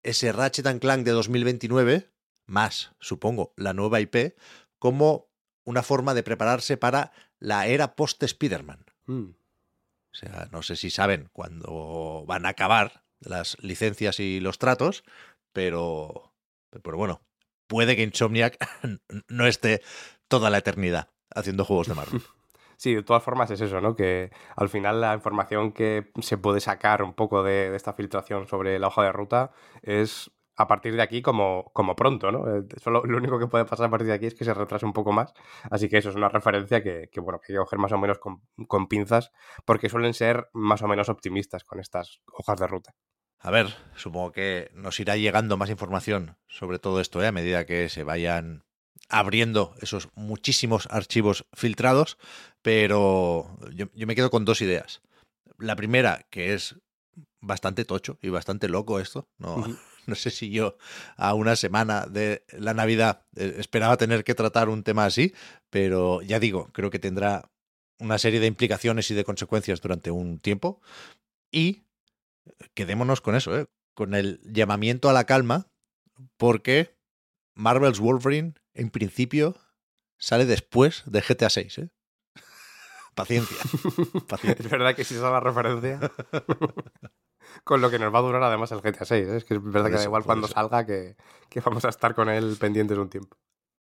ese 0.05 0.31
Ratchet 0.31 0.79
Clank 0.79 1.03
de 1.03 1.11
2029, 1.11 2.09
más, 2.45 2.91
supongo, 2.99 3.53
la 3.57 3.73
nueva 3.73 3.99
IP, 3.99 4.37
como 4.77 5.27
una 5.63 5.81
forma 5.81 6.13
de 6.13 6.21
prepararse 6.21 6.77
para 6.77 7.11
la 7.39 7.65
era 7.67 7.95
post-Spider-Man. 7.95 8.85
Mm. 9.07 9.29
O 9.31 10.17
sea, 10.17 10.47
no 10.51 10.61
sé 10.61 10.75
si 10.75 10.91
saben 10.91 11.29
cuándo 11.33 12.23
van 12.27 12.45
a 12.45 12.49
acabar 12.49 13.03
las 13.19 13.57
licencias 13.61 14.19
y 14.19 14.39
los 14.39 14.59
tratos, 14.59 15.03
pero, 15.51 16.33
pero 16.83 16.97
bueno, 16.97 17.21
puede 17.67 17.95
que 17.95 18.03
Insomniac 18.03 18.57
no 19.27 19.47
esté 19.47 19.81
toda 20.27 20.51
la 20.51 20.59
eternidad 20.59 21.09
haciendo 21.33 21.65
juegos 21.65 21.87
de 21.87 21.95
Marvel. 21.95 22.21
Sí, 22.77 22.95
de 22.95 23.03
todas 23.03 23.23
formas 23.23 23.51
es 23.51 23.61
eso, 23.61 23.81
¿no? 23.81 23.95
Que 23.95 24.31
al 24.55 24.69
final 24.69 25.01
la 25.01 25.13
información 25.13 25.71
que 25.71 26.11
se 26.19 26.37
puede 26.37 26.59
sacar 26.59 27.03
un 27.03 27.13
poco 27.13 27.43
de, 27.43 27.69
de 27.69 27.77
esta 27.77 27.93
filtración 27.93 28.47
sobre 28.47 28.79
la 28.79 28.87
hoja 28.87 29.03
de 29.03 29.11
ruta 29.11 29.51
es 29.81 30.31
a 30.57 30.67
partir 30.67 30.95
de 30.95 31.01
aquí 31.01 31.21
como, 31.21 31.71
como 31.73 31.95
pronto, 31.95 32.31
¿no? 32.31 32.47
Eh, 32.47 32.63
solo, 32.81 33.03
lo 33.05 33.17
único 33.17 33.39
que 33.39 33.47
puede 33.47 33.65
pasar 33.65 33.87
a 33.87 33.89
partir 33.89 34.07
de 34.07 34.13
aquí 34.13 34.25
es 34.27 34.35
que 34.35 34.45
se 34.45 34.53
retrase 34.53 34.85
un 34.85 34.93
poco 34.93 35.11
más. 35.11 35.33
Así 35.69 35.89
que 35.89 35.97
eso 35.97 36.09
es 36.09 36.15
una 36.15 36.29
referencia 36.29 36.81
que, 36.81 37.09
bueno, 37.19 37.39
que 37.39 37.51
hay 37.51 37.55
que 37.55 37.59
coger 37.59 37.79
más 37.79 37.91
o 37.91 37.97
menos 37.97 38.19
con, 38.19 38.41
con, 38.67 38.87
pinzas, 38.87 39.31
porque 39.65 39.89
suelen 39.89 40.13
ser 40.13 40.47
más 40.53 40.81
o 40.81 40.87
menos 40.87 41.09
optimistas 41.09 41.63
con 41.63 41.79
estas 41.79 42.21
hojas 42.31 42.59
de 42.59 42.67
ruta. 42.67 42.95
A 43.39 43.51
ver, 43.51 43.67
supongo 43.95 44.31
que 44.31 44.71
nos 44.73 44.99
irá 44.99 45.17
llegando 45.17 45.57
más 45.57 45.69
información 45.69 46.37
sobre 46.47 46.79
todo 46.79 46.99
esto, 47.01 47.21
¿eh? 47.21 47.27
a 47.27 47.31
medida 47.31 47.65
que 47.65 47.89
se 47.89 48.03
vayan 48.03 48.63
abriendo 49.09 49.75
esos 49.81 50.09
muchísimos 50.15 50.87
archivos 50.89 51.45
filtrados, 51.53 52.17
pero 52.61 53.57
yo, 53.73 53.87
yo 53.93 54.07
me 54.07 54.15
quedo 54.15 54.29
con 54.29 54.45
dos 54.45 54.61
ideas. 54.61 55.01
La 55.57 55.75
primera, 55.75 56.25
que 56.29 56.53
es 56.53 56.75
bastante 57.39 57.85
tocho 57.85 58.17
y 58.21 58.29
bastante 58.29 58.67
loco 58.67 58.99
esto, 58.99 59.29
no, 59.37 59.63
No 60.07 60.15
sé 60.15 60.29
si 60.29 60.49
yo 60.49 60.77
a 61.17 61.33
una 61.33 61.55
semana 61.55 62.05
de 62.05 62.45
la 62.51 62.73
Navidad 62.73 63.25
eh, 63.35 63.55
esperaba 63.57 63.97
tener 63.97 64.23
que 64.23 64.35
tratar 64.35 64.69
un 64.69 64.83
tema 64.83 65.05
así, 65.05 65.33
pero 65.69 66.21
ya 66.21 66.39
digo, 66.39 66.69
creo 66.73 66.89
que 66.89 66.99
tendrá 66.99 67.51
una 67.99 68.17
serie 68.17 68.39
de 68.39 68.47
implicaciones 68.47 69.09
y 69.11 69.15
de 69.15 69.23
consecuencias 69.23 69.81
durante 69.81 70.11
un 70.11 70.39
tiempo. 70.39 70.81
Y 71.51 71.85
quedémonos 72.73 73.21
con 73.21 73.35
eso, 73.35 73.57
¿eh? 73.57 73.67
con 73.93 74.13
el 74.13 74.41
llamamiento 74.43 75.09
a 75.09 75.13
la 75.13 75.23
calma, 75.23 75.71
porque 76.37 76.94
Marvel's 77.55 77.99
Wolverine, 77.99 78.53
en 78.73 78.89
principio, 78.89 79.55
sale 80.17 80.45
después 80.45 81.03
de 81.05 81.21
GTA 81.21 81.49
6. 81.49 81.77
¿eh? 81.79 81.89
Paciencia. 83.15 83.57
Paciencia. 84.27 84.65
Es 84.65 84.69
verdad 84.69 84.95
que 84.95 85.03
si 85.03 85.15
esa 85.15 85.27
es 85.27 85.31
la 85.31 85.39
referencia. 85.39 85.99
con 87.63 87.81
lo 87.81 87.89
que 87.89 87.99
nos 87.99 88.13
va 88.13 88.19
a 88.19 88.23
durar 88.23 88.43
además 88.43 88.71
el 88.71 88.81
GTA 88.81 89.05
6. 89.05 89.27
¿eh? 89.27 89.37
Es 89.37 89.45
que 89.45 89.55
es 89.55 89.63
verdad 89.63 89.89
que 89.89 89.97
da 89.97 90.03
igual 90.03 90.23
cuando 90.23 90.47
salga 90.47 90.85
que, 90.85 91.15
que 91.49 91.59
vamos 91.61 91.85
a 91.85 91.89
estar 91.89 92.13
con 92.13 92.29
él 92.29 92.57
pendientes 92.59 92.97
un 92.97 93.09
tiempo. 93.09 93.37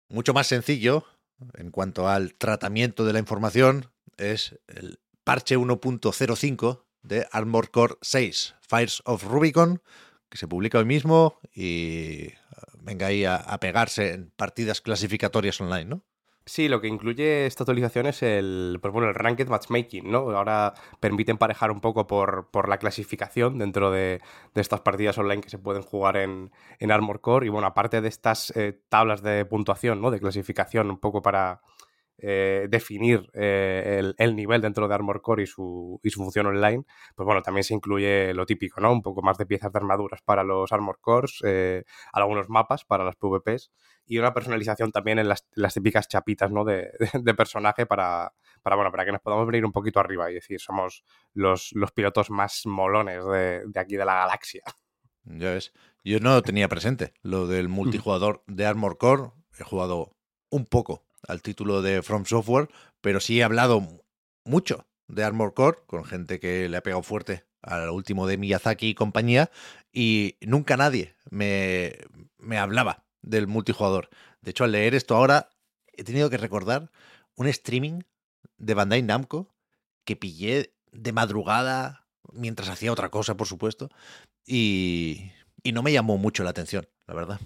Mucho 0.09 0.35
más 0.35 0.47
sencillo 0.47 1.07
en 1.55 1.71
cuanto 1.71 2.09
al 2.09 2.35
tratamiento 2.35 3.05
de 3.05 3.13
la 3.13 3.19
información 3.19 3.91
es 4.17 4.59
el 4.69 5.01
parche 5.25 5.57
1.05 5.57 6.85
de 7.03 7.27
Armored 7.33 7.71
Core 7.71 7.95
6, 8.01 8.55
Fires 8.61 9.03
of 9.05 9.25
Rubicon, 9.25 9.83
que 10.29 10.39
se 10.39 10.49
publica 10.49 10.79
hoy 10.79 10.85
mismo 10.85 11.39
y 11.55 12.33
venga 12.85 13.07
ahí 13.07 13.25
a, 13.25 13.59
pegarse 13.61 14.15
en 14.15 14.31
partidas 14.31 14.81
clasificatorias 14.81 15.61
online, 15.61 15.87
¿no? 15.87 16.03
Sí, 16.47 16.69
lo 16.69 16.83
que 16.83 16.89
incluye 16.89 17.47
esta 17.47 17.63
actualización 17.63 18.05
es 18.07 18.23
el, 18.23 18.79
pues 18.83 18.93
bueno, 18.93 19.09
el 19.09 19.15
Ranked 19.15 19.49
Matchmaking, 19.49 20.11
¿no? 20.11 20.31
Ahora 20.37 20.75
permite 21.01 21.31
emparejar 21.31 21.71
un 21.71 21.81
poco 21.81 22.07
por, 22.07 22.51
por 22.51 22.69
la 22.69 22.77
clasificación 22.77 23.59
dentro 23.59 23.91
de, 23.91 24.21
de, 24.55 24.61
estas 24.61 24.83
partidas 24.83 25.17
online 25.17 25.41
que 25.41 25.49
se 25.49 25.57
pueden 25.57 25.83
jugar 25.83 26.19
en, 26.19 26.53
en 26.79 26.93
Armor 26.93 27.23
Core. 27.23 27.47
Y 27.47 27.49
bueno, 27.49 27.67
aparte 27.67 28.03
de 28.03 28.09
estas 28.09 28.55
eh, 28.57 28.79
tablas 28.91 29.23
de 29.23 29.47
puntuación, 29.47 30.03
¿no? 30.03 30.11
De 30.11 30.21
clasificación, 30.21 30.91
un 30.91 30.99
poco 30.99 31.23
para, 31.23 31.63
eh, 32.19 32.67
definir 32.71 33.29
eh, 33.33 33.97
el, 33.99 34.15
el, 34.19 34.37
nivel 34.37 34.61
dentro 34.61 34.87
de 34.87 34.95
Armor 34.95 35.21
Core 35.21 35.43
y 35.43 35.47
su, 35.47 36.01
y 36.03 36.11
su, 36.11 36.23
función 36.23 36.47
online, 36.47 36.85
pues 37.15 37.27
bueno, 37.27 37.43
también 37.43 37.65
se 37.65 37.75
incluye 37.75 38.33
lo 38.35 38.47
típico, 38.47 38.81
¿no? 38.81 38.93
Un 38.93 39.03
poco 39.03 39.23
más 39.23 39.37
de 39.37 39.47
piezas 39.47 39.73
de 39.73 39.79
armaduras 39.79 40.21
para 40.23 40.45
los 40.45 40.73
Armor 40.73 40.99
Cores, 41.01 41.41
eh, 41.45 41.85
algunos 42.13 42.49
mapas 42.49 42.85
para 42.85 43.05
las 43.05 43.17
PvPs 43.17 43.73
y 44.07 44.19
una 44.19 44.33
personalización 44.33 44.93
también 44.93 45.19
en 45.19 45.29
las, 45.29 45.47
las 45.55 45.75
típicas 45.75 46.07
chapitas, 46.07 46.51
¿no? 46.51 46.65
De, 46.65 46.93
de, 46.99 47.21
de, 47.21 47.35
personaje 47.35 47.85
para, 47.87 48.33
para, 48.63 48.77
bueno, 48.77 48.91
para 48.91 49.05
que 49.05 49.13
nos 49.13 49.21
podamos 49.21 49.47
venir 49.47 49.65
un 49.65 49.73
poquito 49.73 49.99
arriba 49.99 50.31
y 50.31 50.35
decir, 50.35 50.61
somos 50.61 51.05
los, 51.33 51.71
los 51.73 51.91
pilotos 51.93 52.31
más 52.31 52.63
molones 52.65 53.25
de, 53.25 53.63
de 53.67 53.81
aquí 53.81 53.97
de 53.97 54.05
la 54.05 54.15
galaxia. 54.15 54.63
Ya 55.25 55.51
ves, 55.53 55.73
yo 56.05 56.21
no 56.21 56.41
tenía 56.43 56.69
presente 56.69 57.15
lo 57.23 57.47
del 57.47 57.69
multijugador 57.69 58.45
de 58.47 58.67
Armor 58.67 58.99
Core, 58.99 59.31
he 59.59 59.65
jugado 59.65 60.15
un 60.51 60.67
poco 60.67 61.03
al 61.29 61.43
título 61.43 61.83
de 61.83 62.03
From 62.03 62.25
Software, 62.25 62.69
pero 63.01 63.21
sí 63.21 63.41
he 63.41 63.45
hablado 63.45 63.87
mucho 64.45 64.87
de 65.09 65.25
Armor 65.25 65.55
Core 65.55 65.79
con 65.87 66.05
gente 66.05 66.41
que 66.41 66.69
le 66.69 66.77
ha 66.77 66.83
pegado 66.83 67.03
fuerte 67.03 67.45
al 67.63 67.91
último 67.91 68.27
de 68.27 68.37
Miyazaki 68.37 68.89
y 68.89 68.95
compañía, 68.95 69.51
y 69.93 70.37
nunca 70.41 70.77
nadie 70.77 71.17
me, 71.31 71.97
me 72.39 72.59
hablaba 72.59 73.05
del 73.23 73.47
multijugador. 73.47 74.11
De 74.43 74.51
hecho, 74.51 74.65
al 74.65 74.73
leer 74.73 74.95
esto 74.95 75.17
ahora, 75.17 75.49
he 75.93 76.05
tenido 76.05 76.29
que 76.29 76.37
recordar 76.37 76.91
un 77.37 77.47
streaming 77.47 78.01
de 78.59 78.75
Bandai 78.75 79.03
Namco 79.03 79.55
que 80.05 80.17
pillé 80.17 80.75
de 80.93 81.13
madrugada 81.13 82.07
mientras 82.33 82.69
hacía 82.69 82.93
otra 82.93 83.09
cosa, 83.09 83.37
por 83.37 83.47
supuesto, 83.47 83.89
y, 84.47 85.33
y 85.63 85.73
no 85.73 85.83
me 85.83 85.93
llamó 85.93 86.19
mucho 86.19 86.45
la 86.45 86.51
atención, 86.51 86.87
la 87.07 87.15
verdad. 87.15 87.41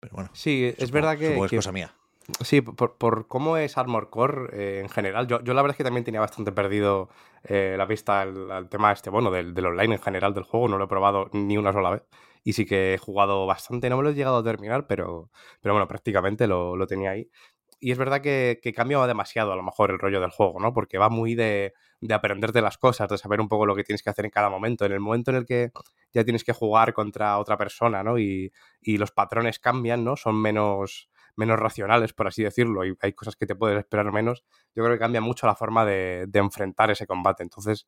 Pero 0.00 0.14
bueno, 0.14 0.30
sí, 0.34 0.72
es 0.76 0.90
verdad 0.90 1.18
que, 1.18 1.34
que 1.34 1.44
es 1.44 1.50
cosa 1.50 1.72
mía. 1.72 1.94
Sí, 2.40 2.62
por, 2.62 2.96
por, 2.96 3.28
cómo 3.28 3.58
es 3.58 3.76
Armor 3.76 4.08
Core 4.08 4.48
eh, 4.52 4.80
en 4.80 4.88
general. 4.88 5.26
Yo, 5.26 5.42
yo, 5.42 5.52
la 5.52 5.60
verdad 5.60 5.74
es 5.74 5.76
que 5.76 5.84
también 5.84 6.04
tenía 6.04 6.20
bastante 6.20 6.52
perdido 6.52 7.10
eh, 7.42 7.74
la 7.76 7.84
vista 7.84 8.22
al, 8.22 8.68
tema 8.70 8.92
este, 8.92 9.10
bueno, 9.10 9.30
del, 9.30 9.52
del, 9.52 9.66
online 9.66 9.96
en 9.96 10.00
general 10.00 10.32
del 10.32 10.44
juego. 10.44 10.68
No 10.68 10.78
lo 10.78 10.84
he 10.84 10.88
probado 10.88 11.28
ni 11.32 11.58
una 11.58 11.72
sola 11.74 11.90
vez. 11.90 12.02
Y 12.42 12.54
sí 12.54 12.64
que 12.64 12.94
he 12.94 12.98
jugado 12.98 13.46
bastante. 13.46 13.90
No 13.90 13.98
me 13.98 14.02
lo 14.04 14.10
he 14.10 14.14
llegado 14.14 14.38
a 14.38 14.42
terminar, 14.42 14.86
pero, 14.86 15.30
pero 15.60 15.74
bueno, 15.74 15.86
prácticamente 15.86 16.46
lo, 16.46 16.76
lo 16.76 16.86
tenía 16.86 17.10
ahí. 17.10 17.28
Y 17.78 17.92
es 17.92 17.98
verdad 17.98 18.22
que, 18.22 18.58
que 18.62 18.72
cambia 18.72 19.06
demasiado 19.06 19.52
a 19.52 19.56
lo 19.56 19.62
mejor 19.62 19.90
el 19.90 19.98
rollo 19.98 20.20
del 20.20 20.30
juego, 20.30 20.58
¿no? 20.60 20.72
Porque 20.72 20.96
va 20.96 21.10
muy 21.10 21.34
de, 21.34 21.74
de 22.00 22.14
aprenderte 22.14 22.62
las 22.62 22.78
cosas, 22.78 23.08
de 23.08 23.18
saber 23.18 23.40
un 23.42 23.48
poco 23.48 23.66
lo 23.66 23.76
que 23.76 23.84
tienes 23.84 24.02
que 24.02 24.08
hacer 24.08 24.24
en 24.24 24.30
cada 24.30 24.48
momento. 24.48 24.86
En 24.86 24.92
el 24.92 25.00
momento 25.00 25.30
en 25.30 25.36
el 25.38 25.46
que 25.46 25.72
ya 26.14 26.24
tienes 26.24 26.44
que 26.44 26.54
jugar 26.54 26.94
contra 26.94 27.38
otra 27.38 27.58
persona, 27.58 28.02
¿no? 28.02 28.18
Y, 28.18 28.50
y 28.80 28.96
los 28.96 29.10
patrones 29.10 29.58
cambian, 29.58 30.04
¿no? 30.04 30.16
Son 30.16 30.40
menos 30.40 31.10
menos 31.36 31.58
racionales, 31.58 32.12
por 32.12 32.26
así 32.26 32.42
decirlo, 32.42 32.84
y 32.84 32.96
hay 33.00 33.12
cosas 33.12 33.36
que 33.36 33.46
te 33.46 33.54
puedes 33.54 33.78
esperar 33.78 34.12
menos, 34.12 34.44
yo 34.74 34.84
creo 34.84 34.94
que 34.94 35.00
cambia 35.00 35.20
mucho 35.20 35.46
la 35.46 35.54
forma 35.54 35.84
de, 35.84 36.26
de 36.28 36.38
enfrentar 36.38 36.90
ese 36.90 37.06
combate. 37.06 37.42
Entonces, 37.42 37.86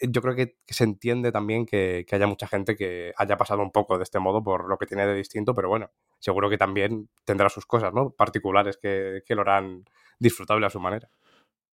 eh, 0.00 0.08
yo 0.10 0.22
creo 0.22 0.34
que, 0.34 0.56
que 0.66 0.74
se 0.74 0.84
entiende 0.84 1.30
también 1.30 1.66
que, 1.66 2.04
que, 2.08 2.16
haya 2.16 2.26
mucha 2.26 2.46
gente 2.46 2.76
que 2.76 3.12
haya 3.16 3.36
pasado 3.36 3.62
un 3.62 3.70
poco 3.70 3.96
de 3.96 4.04
este 4.04 4.18
modo 4.18 4.42
por 4.42 4.68
lo 4.68 4.78
que 4.78 4.86
tiene 4.86 5.06
de 5.06 5.14
distinto, 5.14 5.54
pero 5.54 5.68
bueno, 5.68 5.90
seguro 6.18 6.50
que 6.50 6.58
también 6.58 7.08
tendrá 7.24 7.48
sus 7.48 7.66
cosas, 7.66 7.92
¿no? 7.92 8.10
Particulares 8.10 8.78
que, 8.78 9.22
que 9.26 9.34
lo 9.34 9.42
harán 9.42 9.84
disfrutable 10.18 10.66
a 10.66 10.70
su 10.70 10.80
manera. 10.80 11.10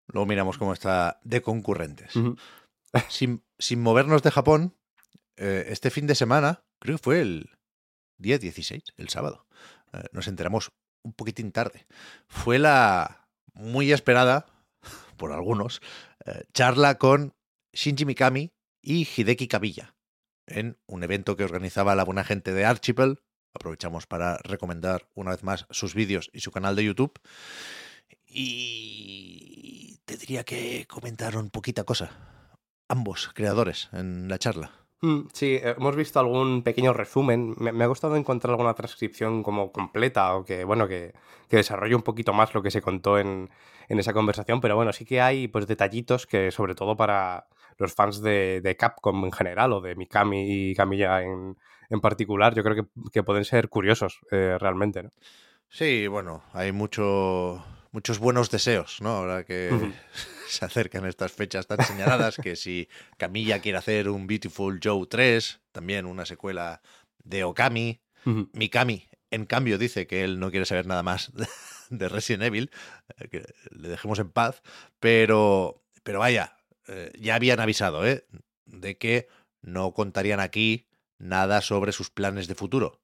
Luego 0.08 0.26
miramos 0.26 0.58
cómo 0.58 0.74
está 0.74 1.20
de 1.24 1.42
concurrentes. 1.42 2.16
Uh 2.16 2.20
-huh. 2.94 3.06
sin, 3.10 3.44
sin, 3.58 3.82
movernos 3.82 4.24
de 4.24 4.32
Japón, 4.32 4.76
eh, 5.38 5.66
este 5.70 5.90
fin 5.90 6.08
de 6.08 6.16
semana, 6.16 6.64
creo 6.80 6.98
que 6.98 7.04
fue 7.04 7.22
el 7.22 7.50
día 8.18 8.38
16, 8.38 8.84
el 8.98 9.10
sábado, 9.10 9.46
eh, 9.94 10.04
nos 10.12 10.28
enteramos 10.28 10.72
un 11.08 11.14
poquitín 11.14 11.52
tarde. 11.52 11.88
Fue 12.28 12.60
la 12.60 13.28
muy 13.54 13.92
esperada, 13.92 14.46
por 15.18 15.32
algunos, 15.32 15.82
eh, 16.26 16.44
charla 16.54 16.98
con 16.98 17.34
Shinji 17.74 18.06
Mikami 18.06 18.52
y 18.82 19.08
Hideki 19.08 19.48
Kamiya 19.48 19.96
en 20.48 20.78
un 20.86 21.04
evento 21.04 21.36
que 21.36 21.44
organizaba 21.44 21.96
la 21.96 22.04
buena 22.04 22.24
gente 22.24 22.54
de 22.54 22.66
Archipel. 22.66 23.20
Aprovechamos 23.54 24.06
para 24.08 24.38
recomendar 24.38 25.08
una 25.16 25.32
vez 25.32 25.44
más 25.44 25.66
sus 25.72 25.94
vídeos 25.94 26.30
y 26.34 26.42
su 26.42 26.52
canal 26.52 26.76
de 26.76 26.86
YouTube. 26.86 27.20
Y 28.26 30.00
tendría 30.06 30.44
que 30.44 30.86
comentar 30.88 31.36
un 31.38 31.50
poquita 31.50 31.84
cosa. 31.84 32.12
Ambos 32.88 33.32
creadores 33.34 33.90
en 33.92 34.28
la 34.30 34.38
charla. 34.38 34.87
Mm, 35.02 35.28
sí, 35.32 35.60
hemos 35.62 35.96
visto 35.96 36.20
algún 36.20 36.64
pequeño 36.64 36.92
resumen. 36.94 37.56
Me, 37.60 37.72
me, 37.72 37.84
ha 37.84 37.88
gustado 37.88 38.16
encontrar 38.16 38.52
alguna 38.52 38.74
transcripción 38.74 39.44
como 39.44 39.72
completa 39.72 40.36
o 40.36 40.44
que, 40.44 40.64
bueno, 40.64 40.88
que, 40.88 41.14
que 41.50 41.58
desarrolle 41.58 41.96
un 41.96 42.02
poquito 42.02 42.34
más 42.34 42.54
lo 42.56 42.64
que 42.64 42.72
se 42.72 42.82
contó 42.82 43.20
en, 43.20 43.50
en, 43.90 44.00
esa 44.00 44.14
conversación. 44.14 44.60
Pero 44.60 44.76
bueno, 44.76 44.92
sí 44.94 45.06
que 45.06 45.22
hay 45.22 45.48
pues 45.48 45.68
detallitos 45.68 46.26
que, 46.26 46.52
sobre 46.52 46.74
todo 46.74 46.98
para 46.98 47.48
los 47.78 47.94
fans 47.94 48.22
de, 48.22 48.60
de 48.62 48.76
Capcom 48.76 49.24
en 49.26 49.32
general 49.32 49.74
o 49.74 49.82
de 49.82 49.96
Mikami 49.96 50.72
y 50.72 50.76
Camilla 50.76 51.22
en, 51.22 51.58
en 51.90 52.02
particular, 52.02 52.56
yo 52.56 52.64
creo 52.64 52.76
que, 52.76 52.86
que 53.12 53.24
pueden 53.24 53.46
ser 53.46 53.70
curiosos 53.70 54.20
eh, 54.32 54.58
realmente, 54.60 55.04
¿no? 55.04 55.12
Sí, 55.70 56.08
bueno, 56.08 56.44
hay 56.54 56.72
mucho 56.72 57.64
muchos 57.92 58.20
buenos 58.20 58.50
deseos, 58.50 59.02
¿no? 59.02 59.10
Ahora 59.10 59.44
que 59.44 59.70
uh 59.72 59.76
-huh. 59.82 59.94
se 60.48 60.66
acercan 60.66 61.06
estas 61.06 61.32
fechas 61.32 61.68
tan 61.68 61.84
señaladas, 61.84 62.38
que 62.38 62.56
si 62.56 62.88
Camilla 63.18 63.60
quiere 63.60 63.78
hacer 63.78 64.10
un 64.10 64.28
Beautiful 64.28 64.80
Joe 64.84 65.06
3, 65.08 65.62
también 65.72 66.06
una 66.06 66.26
secuela 66.26 66.82
de 67.24 67.44
Okami, 67.44 68.02
uh 68.26 68.30
-huh. 68.30 68.50
Mikami, 68.54 69.08
en 69.32 69.46
cambio, 69.46 69.78
dice 69.78 70.08
que 70.08 70.24
él 70.24 70.40
no 70.40 70.52
quiere 70.52 70.66
saber 70.66 70.86
nada 70.86 71.04
más 71.04 71.32
de 71.90 72.10
Resident 72.10 72.44
Evil, 72.44 72.72
eh, 73.18 73.28
que 73.30 73.46
le 73.72 73.90
dejemos 73.90 74.20
en 74.20 74.30
paz, 74.30 74.62
pero, 75.00 75.84
pero 76.04 76.20
vaya, 76.20 76.58
eh, 76.88 77.12
ya 77.20 77.36
habían 77.36 77.60
avisado, 77.60 78.06
¿eh? 78.06 78.26
De 78.66 78.98
que 78.98 79.28
no 79.62 79.94
contarían 79.94 80.40
aquí 80.40 80.88
nada 81.18 81.62
sobre 81.62 81.92
sus 81.92 82.10
planes 82.10 82.48
de 82.48 82.56
futuro. 82.56 83.02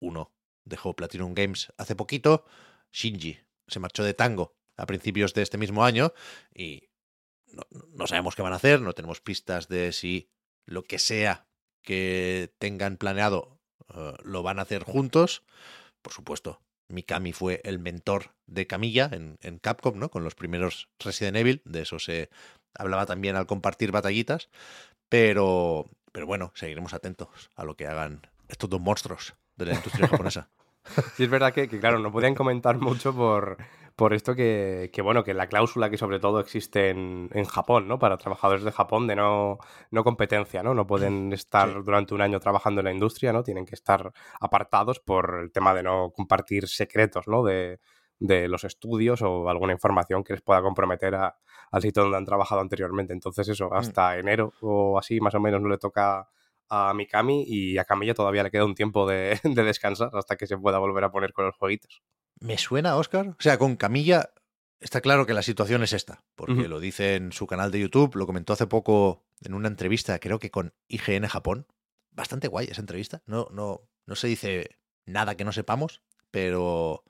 Uno 0.00 0.32
dejó 0.64 0.94
Platinum 0.94 1.34
Games 1.34 1.72
hace 1.76 1.94
poquito, 1.94 2.44
Shinji 2.92 3.40
se 3.72 3.80
marchó 3.80 4.04
de 4.04 4.14
tango 4.14 4.54
a 4.76 4.86
principios 4.86 5.34
de 5.34 5.42
este 5.42 5.58
mismo 5.58 5.84
año 5.84 6.12
y 6.54 6.88
no, 7.52 7.62
no, 7.94 8.06
sabemos 8.06 8.34
qué 8.34 8.42
van 8.42 8.52
a 8.52 8.56
hacer, 8.56 8.80
no 8.80 8.94
tenemos 8.94 9.20
pistas 9.20 9.68
de 9.68 9.92
si 9.92 10.30
lo 10.66 10.84
que 10.84 10.98
sea 10.98 11.46
que 11.82 12.54
tengan 12.58 12.96
planeado 12.96 13.60
uh, 13.88 14.14
lo 14.22 14.42
van 14.42 14.58
a 14.58 14.62
hacer 14.62 14.84
juntos. 14.84 15.42
Por 16.00 16.12
supuesto, 16.12 16.62
Mikami 16.88 17.32
fue 17.32 17.60
el 17.64 17.78
mentor 17.78 18.34
de 18.46 18.66
Camilla 18.66 19.10
en, 19.12 19.38
en, 19.42 19.58
Capcom, 19.58 19.98
¿no? 19.98 20.10
Con 20.10 20.24
los 20.24 20.34
primeros 20.34 20.88
Resident 20.98 21.36
Evil, 21.36 21.62
de 21.64 21.82
eso 21.82 21.98
se 21.98 22.30
hablaba 22.74 23.06
también 23.06 23.36
al 23.36 23.46
compartir 23.46 23.92
batallitas, 23.92 24.48
pero, 25.08 25.90
pero 26.12 26.26
bueno, 26.26 26.52
seguiremos 26.54 26.94
atentos 26.94 27.50
a 27.54 27.64
lo 27.64 27.76
que 27.76 27.86
hagan 27.86 28.22
estos 28.48 28.70
dos 28.70 28.80
monstruos 28.80 29.34
de 29.56 29.66
la 29.66 29.74
industria 29.74 30.08
japonesa. 30.08 30.48
Sí, 31.16 31.24
es 31.24 31.30
verdad 31.30 31.52
que, 31.52 31.68
que, 31.68 31.78
claro, 31.78 31.98
no 31.98 32.10
podían 32.12 32.34
comentar 32.34 32.78
mucho 32.78 33.14
por, 33.14 33.56
por 33.96 34.14
esto 34.14 34.34
que, 34.34 34.90
que, 34.92 35.02
bueno, 35.02 35.24
que 35.24 35.34
la 35.34 35.46
cláusula 35.46 35.90
que 35.90 35.98
sobre 35.98 36.18
todo 36.18 36.40
existe 36.40 36.90
en, 36.90 37.28
en, 37.32 37.44
Japón, 37.44 37.88
¿no? 37.88 37.98
Para 37.98 38.16
trabajadores 38.16 38.64
de 38.64 38.72
Japón 38.72 39.06
de 39.06 39.16
no, 39.16 39.58
no 39.90 40.04
competencia, 40.04 40.62
¿no? 40.62 40.74
No 40.74 40.86
pueden 40.86 41.32
estar 41.32 41.68
sí. 41.68 41.78
durante 41.84 42.14
un 42.14 42.22
año 42.22 42.40
trabajando 42.40 42.80
en 42.80 42.86
la 42.86 42.92
industria, 42.92 43.32
¿no? 43.32 43.42
Tienen 43.42 43.66
que 43.66 43.74
estar 43.74 44.12
apartados 44.40 45.00
por 45.00 45.38
el 45.42 45.52
tema 45.52 45.74
de 45.74 45.82
no 45.82 46.10
compartir 46.10 46.68
secretos, 46.68 47.28
¿no? 47.28 47.44
De, 47.44 47.78
de 48.18 48.48
los 48.48 48.64
estudios 48.64 49.20
o 49.22 49.48
alguna 49.48 49.72
información 49.72 50.22
que 50.22 50.32
les 50.32 50.42
pueda 50.42 50.62
comprometer 50.62 51.14
a, 51.16 51.36
al 51.70 51.82
sitio 51.82 52.02
donde 52.04 52.18
han 52.18 52.24
trabajado 52.24 52.60
anteriormente. 52.60 53.12
Entonces 53.12 53.48
eso, 53.48 53.68
Mm. 53.70 53.74
hasta 53.74 54.18
enero 54.18 54.52
o 54.60 54.98
así 54.98 55.20
más 55.20 55.34
o 55.34 55.40
menos 55.40 55.60
no 55.60 55.68
le 55.68 55.78
toca 55.78 56.28
a 56.74 56.94
Mikami 56.94 57.44
y 57.46 57.76
a 57.76 57.84
Camilla 57.84 58.14
todavía 58.14 58.42
le 58.42 58.50
queda 58.50 58.64
un 58.64 58.74
tiempo 58.74 59.06
de, 59.06 59.38
de, 59.44 59.62
descansar 59.62 60.10
hasta 60.14 60.36
que 60.36 60.46
se 60.46 60.56
pueda 60.56 60.78
volver 60.78 61.04
a 61.04 61.12
poner 61.12 61.34
con 61.34 61.44
los 61.44 61.54
jueguitos. 61.56 62.02
¿Me 62.40 62.56
suena, 62.56 62.96
Oscar? 62.96 63.28
O 63.28 63.36
sea, 63.38 63.58
con 63.58 63.76
Camilla 63.76 64.30
está 64.80 65.02
claro 65.02 65.26
que 65.26 65.34
la 65.34 65.42
situación 65.42 65.82
es 65.82 65.92
esta, 65.92 66.24
porque 66.34 66.68
lo 66.68 66.80
dice 66.80 67.14
en 67.14 67.32
su 67.32 67.46
canal 67.46 67.70
de 67.70 67.80
YouTube, 67.80 68.16
lo 68.16 68.26
comentó 68.26 68.54
hace 68.54 68.66
poco 68.66 69.22
en 69.42 69.52
una 69.54 69.68
entrevista, 69.68 70.18
creo 70.18 70.38
que 70.38 70.50
con 70.50 70.74
IGN 70.88 71.28
Japón. 71.28 71.66
Bastante 72.10 72.48
guay 72.48 72.66
esa 72.66 72.80
entrevista. 72.80 73.22
No, 73.26 73.48
no, 73.52 73.82
no 74.06 74.16
se 74.16 74.26
dice 74.26 74.78
nada 75.06 75.36
que 75.36 75.44
no 75.44 75.52
sepamos, 75.52 76.02
pero 76.30 77.04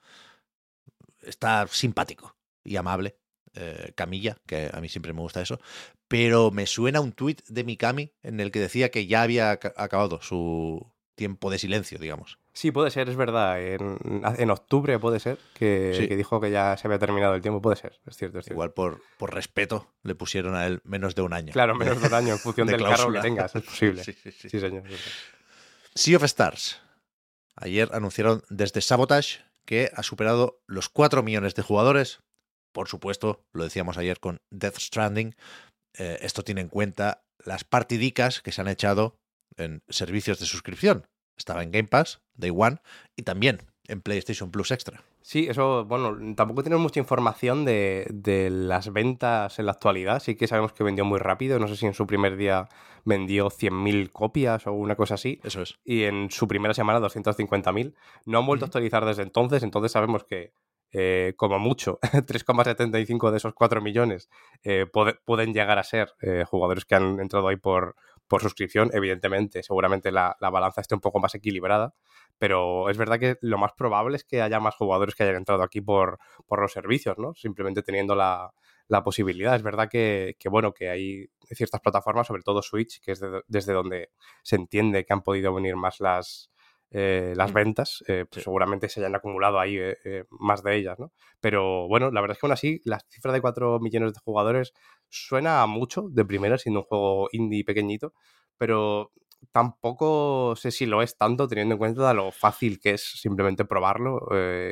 está 1.23 1.67
simpático 1.69 2.37
y 2.65 2.77
amable. 2.77 3.17
Eh, 3.55 3.93
Camilla, 3.95 4.37
que 4.47 4.71
a 4.73 4.81
mí 4.81 4.89
siempre 4.89 5.13
me 5.13 5.21
gusta 5.21 5.41
eso. 5.43 5.61
Pero 6.09 6.51
me 6.51 6.67
suena 6.67 7.01
un 7.01 7.13
tuit 7.13 7.43
de 7.49 7.65
Mikami 7.65 8.13
en 8.23 8.41
el 8.41 8.51
que 8.51 8.61
decía 8.61 8.91
que 8.91 9.07
ya 9.07 9.23
había 9.23 9.59
ac- 9.59 9.73
acabado 9.77 10.21
su 10.23 10.87
tiempo 11.15 11.51
de 11.51 11.59
silencio, 11.59 11.99
digamos. 11.99 12.39
Sí, 12.55 12.71
puede 12.71 12.91
ser, 12.91 13.09
es 13.09 13.17
verdad. 13.17 13.63
En, 13.63 13.99
en 14.39 14.51
octubre 14.51 14.99
puede 14.99 15.21
ser 15.21 15.39
que, 15.55 15.95
Sí. 15.97 16.09
que 16.09 16.17
dijo 16.17 16.41
que 16.41 16.51
ya 16.51 16.77
se 16.77 16.87
había 16.87 16.99
terminado 16.99 17.35
el 17.35 17.41
tiempo. 17.41 17.63
Puede 17.63 17.77
ser, 17.77 17.99
es 18.07 18.17
cierto, 18.17 18.39
es 18.39 18.45
cierto. 18.45 18.55
Igual 18.55 18.73
por, 18.73 19.01
por 19.19 19.33
respeto 19.35 19.91
le 20.03 20.15
pusieron 20.15 20.55
a 20.55 20.67
él 20.67 20.81
menos 20.85 21.15
de 21.15 21.23
un 21.23 21.33
año. 21.33 21.53
Claro, 21.53 21.75
menos 21.75 22.01
de 22.01 22.09
un 22.09 22.15
año 22.15 22.33
en 22.35 22.39
función 22.39 22.67
de 22.67 22.73
del 22.77 22.85
carro 22.85 23.13
que 23.13 23.21
tengas, 23.21 23.55
es 23.57 23.63
posible. 23.63 24.05
Sí, 24.05 24.13
sí, 24.13 24.33
sí. 24.33 24.61
Señor. 24.61 24.83
Sea 25.95 26.17
of 26.17 26.25
Stars. 26.25 26.81
Ayer 27.57 27.89
anunciaron 27.93 28.43
desde 28.49 28.81
Sabotage 28.81 29.41
que 29.65 29.91
ha 29.95 30.03
superado 30.03 30.61
los 30.67 30.89
4 30.89 31.23
millones 31.23 31.55
de 31.55 31.63
jugadores. 31.63 32.21
Por 32.73 32.89
supuesto, 32.89 33.45
lo 33.53 33.65
decíamos 33.65 33.99
ayer 33.99 34.19
con 34.21 34.41
Death 34.51 34.79
Stranding. 34.79 35.35
eh, 35.99 36.19
esto 36.23 36.43
tiene 36.43 36.63
en 36.63 36.69
cuenta 36.69 37.23
las 37.45 37.65
partidicas 37.65 38.41
que 38.41 38.53
se 38.53 38.61
han 38.61 38.69
echado 38.69 39.17
en 39.57 39.83
servicios 39.89 40.39
de 40.39 40.47
suscripción. 40.47 41.07
Estaba 41.37 41.63
en 41.63 41.71
Game 41.71 41.89
Pass, 41.89 42.23
Day 42.35 42.51
One, 42.55 42.79
y 43.17 43.23
también 43.23 43.71
en 43.89 44.01
PlayStation 44.01 44.51
Plus 44.51 44.71
Extra. 44.71 45.03
Sí, 45.23 45.47
eso, 45.49 45.85
bueno, 45.85 46.17
tampoco 46.35 46.63
tenemos 46.63 46.83
mucha 46.83 47.01
información 47.01 47.65
de, 47.65 48.07
de 48.11 48.49
las 48.51 48.93
ventas 48.93 49.59
en 49.59 49.67
la 49.67 49.73
actualidad. 49.73 50.21
Sí 50.21 50.35
que 50.35 50.47
sabemos 50.47 50.73
que 50.73 50.85
vendió 50.85 51.05
muy 51.05 51.19
rápido. 51.19 51.59
No 51.59 51.69
sé 51.69 51.77
si 51.77 51.87
en 51.87 51.95
su 51.95 52.07
primer 52.07 52.37
día 52.37 52.69
vendió 53.05 53.51
100.000 53.51 54.11
copias 54.11 54.67
o 54.67 54.73
una 54.73 54.97
cosa 54.97 55.15
así. 55.15 55.41
Eso 55.43 55.63
es. 55.63 55.79
Y 55.85 56.05
en 56.05 56.31
su 56.31 56.49
primera 56.49 56.75
semana 56.75 57.01
250.000. 57.01 57.95
No 58.25 58.39
han 58.39 58.47
vuelto 58.47 58.65
a 58.65 58.67
actualizar 58.67 59.05
desde 59.05 59.23
entonces. 59.23 59.63
Entonces 59.63 59.93
sabemos 59.93 60.25
que, 60.25 60.53
eh, 60.93 61.35
como 61.37 61.59
mucho, 61.59 61.99
3,75 62.27 63.31
de 63.31 63.39
esos 63.39 63.55
4 63.55 63.81
millones 63.81 64.29
eh, 64.63 64.87
pueden 65.25 65.55
llegar 65.55 65.79
a 65.79 65.83
ser 65.85 66.13
eh, 66.21 66.45
jugadores 66.47 66.85
que 66.85 66.95
han 66.95 67.19
entrado 67.21 67.49
ahí 67.49 67.57
por, 67.57 67.97
por 68.29 68.43
suscripción. 68.43 68.91
Evidentemente, 68.93 69.63
seguramente 69.63 70.13
la, 70.13 70.37
la 70.41 70.51
balanza 70.51 70.81
esté 70.81 70.95
un 70.95 71.01
poco 71.01 71.21
más 71.21 71.35
equilibrada. 71.35 71.95
Pero 72.39 72.89
es 72.91 72.97
verdad 72.99 73.19
que 73.19 73.37
lo 73.41 73.59
más 73.59 73.73
probable 73.73 74.17
es 74.17 74.25
que 74.25 74.43
haya 74.43 74.59
más 74.61 74.75
jugadores 74.75 75.15
que 75.15 75.23
hayan 75.23 75.37
entrado 75.37 75.63
aquí 75.63 75.81
por, 75.81 76.19
por 76.47 76.61
los 76.61 76.73
servicios, 76.73 77.19
¿no? 77.19 77.35
Simplemente 77.35 77.83
teniendo 77.83 78.15
la, 78.15 78.53
la 78.89 79.05
posibilidad. 79.05 79.55
Es 79.55 79.63
verdad 79.63 79.89
que, 79.89 80.37
que, 80.39 80.49
bueno, 80.49 80.73
que 80.73 80.89
hay 80.91 81.29
ciertas 81.51 81.81
plataformas, 81.81 82.27
sobre 82.27 82.43
todo 82.43 82.63
Switch, 82.63 83.01
que 83.01 83.13
es 83.13 83.21
de- 83.21 83.43
desde 83.47 83.73
donde 83.75 84.11
se 84.43 84.57
entiende 84.57 85.05
que 85.05 85.13
han 85.13 85.23
podido 85.23 85.55
venir 85.55 85.77
más 85.77 86.01
las, 86.01 86.51
eh, 86.95 87.33
las 87.37 87.51
Mm. 87.51 87.55
ventas, 87.55 88.05
eh, 88.07 88.27
pues 88.31 88.43
Sí. 88.43 88.45
seguramente 88.45 88.89
se 88.89 89.01
hayan 89.01 89.15
acumulado 89.15 89.59
ahí 89.59 89.77
eh, 89.79 90.25
más 90.31 90.63
de 90.63 90.77
ellas, 90.77 90.99
¿no? 90.99 91.13
Pero 91.41 91.89
bueno, 91.89 92.11
la 92.11 92.21
verdad 92.21 92.37
es 92.37 92.41
que 92.41 92.47
aún 92.47 92.53
así, 92.53 92.81
la 92.85 93.01
cifra 93.09 93.33
de 93.33 93.41
4 93.41 93.81
millones 93.81 94.13
de 94.13 94.21
jugadores 94.25 94.73
suena 95.09 95.67
mucho 95.67 96.05
de 96.11 96.25
primera, 96.25 96.59
siendo 96.59 96.81
un 96.81 96.87
juego 96.87 97.29
indie 97.33 97.65
pequeñito, 97.65 98.13
pero 98.59 99.11
tampoco 99.53 100.55
sé 100.57 100.71
si 100.71 100.87
lo 100.87 101.03
es 101.03 101.17
tanto 101.17 101.49
teniendo 101.49 101.75
en 101.75 101.79
cuenta 101.79 102.15
lo 102.15 102.31
fácil 102.31 102.79
que 102.81 102.91
es 102.93 103.03
simplemente 103.21 103.65
probarlo 103.65 104.21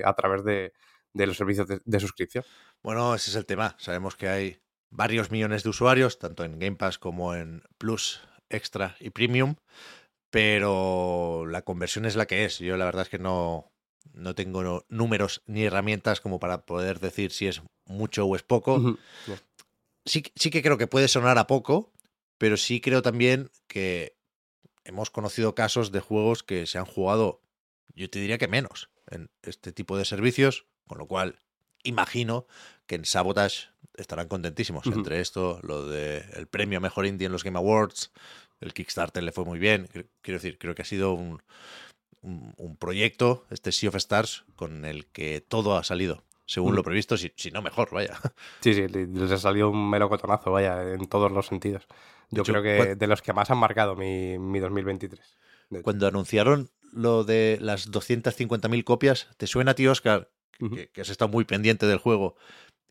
a 0.05 0.15
través 0.15 0.45
de, 0.45 0.73
de 1.13 1.27
los 1.27 1.37
servicios 1.37 1.67
de, 1.67 1.81
de 1.85 2.01
suscripción. 2.01 2.45
Bueno, 2.83 3.15
ese 3.15 3.31
es 3.31 3.37
el 3.37 3.47
tema. 3.47 3.75
Sabemos 3.79 4.17
que 4.17 4.29
hay 4.29 4.59
varios 4.91 5.31
millones 5.31 5.63
de 5.63 5.71
usuarios, 5.71 6.19
tanto 6.19 6.45
en 6.45 6.59
Game 6.59 6.77
Pass 6.77 6.99
como 6.99 7.35
en 7.35 7.63
Plus, 7.79 8.21
Extra 8.49 8.97
y 9.01 9.11
Premium, 9.11 9.57
pero 10.31 11.47
la 11.47 11.63
conversión 11.63 12.05
es 12.07 12.17
la 12.17 12.27
que 12.27 12.45
es. 12.45 12.59
Yo 12.59 12.77
la 12.77 12.85
verdad 12.85 13.03
es 13.03 13.09
que 13.09 13.19
no, 13.19 13.71
no 14.13 14.35
tengo 14.35 14.63
no- 14.63 14.85
números 14.89 15.43
ni 15.47 15.65
herramientas 15.65 16.21
como 16.21 16.39
para 16.39 16.65
poder 16.65 17.01
decir 17.01 17.33
si 17.33 17.47
es 17.49 17.63
mucho 17.87 18.25
o 18.27 18.37
es 18.37 18.43
poco. 18.43 18.79
Sí, 20.05 20.23
sí 20.35 20.51
que 20.51 20.63
creo 20.63 20.79
que 20.79 20.87
puede 20.87 21.09
sonar 21.09 21.39
a 21.39 21.47
poco, 21.47 21.93
pero 22.39 22.57
sí 22.57 22.81
creo 22.81 23.03
también 23.03 23.51
que 23.67 24.17
hemos 24.85 25.11
conocido 25.11 25.55
casos 25.55 25.93
de 25.93 26.01
juegos 26.01 26.43
que 26.43 26.67
se 26.67 26.79
han 26.79 26.87
jugado, 26.87 27.43
yo 27.95 28.09
te 28.09 28.19
diría 28.19 28.39
que 28.39 28.49
menos, 28.49 28.91
en 29.11 29.31
este 29.43 29.73
tipo 29.73 29.99
de 29.99 30.05
servicios, 30.05 30.67
con 30.87 30.99
lo 30.99 31.07
cual 31.07 31.39
imagino 31.83 32.47
que 32.87 32.95
en 32.95 33.05
Sabotage 33.05 33.69
estarán 33.95 34.29
contentísimos. 34.29 34.87
Entre 34.97 35.21
esto, 35.21 35.61
lo 35.63 35.87
del 35.87 36.25
el 36.35 36.47
premio 36.47 36.79
a 36.79 36.81
Mejor 36.81 37.05
Indie 37.07 37.27
en 37.27 37.33
los 37.33 37.45
Game 37.45 37.59
Awards, 37.59 38.11
el 38.61 38.73
Kickstarter 38.75 39.23
le 39.23 39.33
fue 39.33 39.45
muy 39.45 39.59
bien. 39.59 39.89
Quiero 40.23 40.39
decir, 40.39 40.59
creo 40.59 40.75
que 40.75 40.83
ha 40.83 40.87
sido 40.87 41.13
un, 41.15 41.43
un, 42.23 42.55
un 42.57 42.77
proyecto, 42.77 43.47
este 43.51 43.73
Sea 43.73 43.89
of 43.89 43.97
Stars, 43.97 44.45
con 44.57 44.85
el 44.85 45.07
que 45.07 45.41
todo 45.41 45.77
ha 45.77 45.85
salido, 45.85 46.25
según 46.47 46.73
Mm. 46.73 46.77
lo 46.77 46.83
previsto, 46.83 47.17
si, 47.17 47.33
si 47.37 47.51
no 47.51 47.63
mejor, 47.63 47.91
vaya. 47.93 48.13
Sí, 48.61 48.75
sí, 48.75 48.87
le- 48.89 49.07
les 49.07 49.31
ha 49.33 49.39
salido 49.39 49.71
un 49.71 49.89
melocotonazo, 49.91 50.51
vaya, 50.53 50.93
en 50.93 51.07
todos 51.09 51.33
los 51.33 51.47
sentidos. 51.47 51.87
Yo 52.31 52.43
hecho, 52.43 52.53
creo 52.53 52.63
que 52.63 52.95
de 52.97 53.07
los 53.07 53.23
que 53.23 53.33
más 53.33 53.51
han 53.51 53.59
marcado 53.59 53.97
mi, 53.97 54.39
mi 54.39 54.61
2023. 54.61 55.37
de 55.71 55.79
hecho. 55.79 55.83
Cuando 55.85 56.07
anunciaron 56.07 56.71
lo 56.93 57.25
de 57.25 57.57
las 57.61 57.91
250.000 57.91 58.85
copias, 58.85 59.29
¿te 59.37 59.47
suena 59.47 59.71
a 59.73 59.75
ti, 59.75 59.87
Oscar, 59.87 60.31
que, 60.75 60.89
que 60.91 61.01
has 61.01 61.09
estado 61.09 61.31
muy 61.31 61.45
pendiente 61.45 61.87
del 61.87 61.99
juego, 61.99 62.37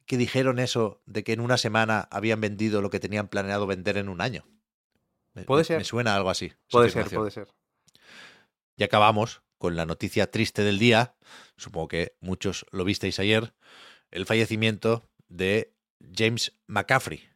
que 0.08 0.17
dijeron 0.17 0.58
eso 0.58 1.01
de 1.05 1.23
que 1.23 1.34
en 1.34 1.39
una 1.39 1.58
semana 1.58 2.08
habían 2.10 2.41
vendido 2.41 2.82
lo 2.82 2.89
que 2.89 2.99
tenían 2.99 3.27
planeado 3.27 3.67
vender 3.67 3.97
en 3.97 4.10
un 4.10 4.21
año? 4.21 4.45
Puede 5.45 5.61
me- 5.61 5.65
ser. 5.65 5.77
Me 5.79 5.83
suena 5.83 6.15
algo 6.15 6.29
así. 6.29 6.53
Puede 6.69 6.89
ser, 6.89 7.09
puede 7.09 7.31
ser. 7.31 7.47
Y 8.77 8.83
acabamos 8.83 9.41
con 9.57 9.75
la 9.75 9.85
noticia 9.85 10.31
triste 10.31 10.63
del 10.63 10.79
día. 10.79 11.15
Supongo 11.57 11.87
que 11.89 12.15
muchos 12.21 12.65
lo 12.71 12.83
visteis 12.85 13.19
ayer. 13.19 13.53
El 14.11 14.25
fallecimiento 14.25 15.03
de 15.27 15.73
James 16.15 16.53
McCaffrey, 16.67 17.29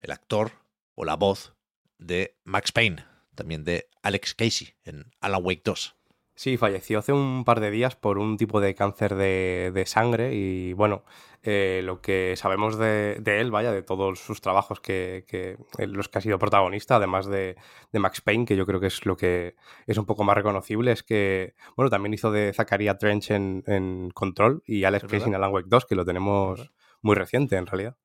el 0.00 0.10
actor 0.10 0.52
o 0.96 1.04
la 1.04 1.14
voz 1.16 1.54
de 1.98 2.36
Max 2.44 2.72
Payne, 2.72 3.04
también 3.34 3.64
de 3.64 3.88
Alex 4.02 4.34
Casey 4.34 4.74
en 4.84 5.10
Alan 5.20 5.44
Wake 5.44 5.62
2. 5.64 5.94
Sí, 6.38 6.56
falleció 6.56 7.00
hace 7.00 7.12
un 7.12 7.42
par 7.44 7.58
de 7.58 7.72
días 7.72 7.96
por 7.96 8.16
un 8.16 8.36
tipo 8.36 8.60
de 8.60 8.76
cáncer 8.76 9.16
de, 9.16 9.72
de 9.74 9.86
sangre 9.86 10.36
y 10.36 10.72
bueno, 10.72 11.02
eh, 11.42 11.80
lo 11.82 12.00
que 12.00 12.36
sabemos 12.36 12.78
de, 12.78 13.16
de 13.20 13.40
él, 13.40 13.50
vaya, 13.50 13.72
de 13.72 13.82
todos 13.82 14.20
sus 14.20 14.40
trabajos 14.40 14.78
que, 14.78 15.24
que 15.26 15.58
en 15.78 15.94
los 15.94 16.08
que 16.08 16.18
ha 16.18 16.20
sido 16.20 16.38
protagonista, 16.38 16.94
además 16.94 17.26
de, 17.26 17.56
de 17.90 17.98
Max 17.98 18.20
Payne, 18.20 18.44
que 18.44 18.54
yo 18.54 18.66
creo 18.66 18.78
que 18.78 18.86
es 18.86 19.04
lo 19.04 19.16
que 19.16 19.56
es 19.88 19.98
un 19.98 20.06
poco 20.06 20.22
más 20.22 20.36
reconocible, 20.36 20.92
es 20.92 21.02
que, 21.02 21.56
bueno, 21.76 21.90
también 21.90 22.14
hizo 22.14 22.30
de 22.30 22.52
Zacarías 22.52 22.98
Trench 22.98 23.32
en, 23.32 23.64
en 23.66 24.10
Control 24.10 24.62
y 24.64 24.84
Alex 24.84 25.06
Es 25.06 25.10
Casey 25.10 25.30
en. 25.30 25.34
Alan 25.34 25.52
Wake 25.52 25.66
2, 25.68 25.86
que 25.86 25.96
lo 25.96 26.04
tenemos 26.04 26.70
muy 27.02 27.16
reciente 27.16 27.56
en 27.56 27.66
realidad. 27.66 27.96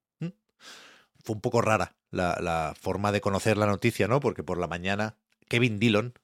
Fue 1.24 1.36
un 1.36 1.42
poco 1.42 1.62
rara 1.62 1.98
la, 2.10 2.40
la 2.42 2.74
forma 2.82 3.12
de 3.12 3.22
conocer 3.22 3.58
la 3.58 3.68
noticia, 3.68 4.08
¿no? 4.08 4.20
Porque 4.20 4.42
por 4.42 4.58
la 4.58 4.66
mañana 4.66 5.18
Kevin 5.48 5.78
Dillon 5.78 6.16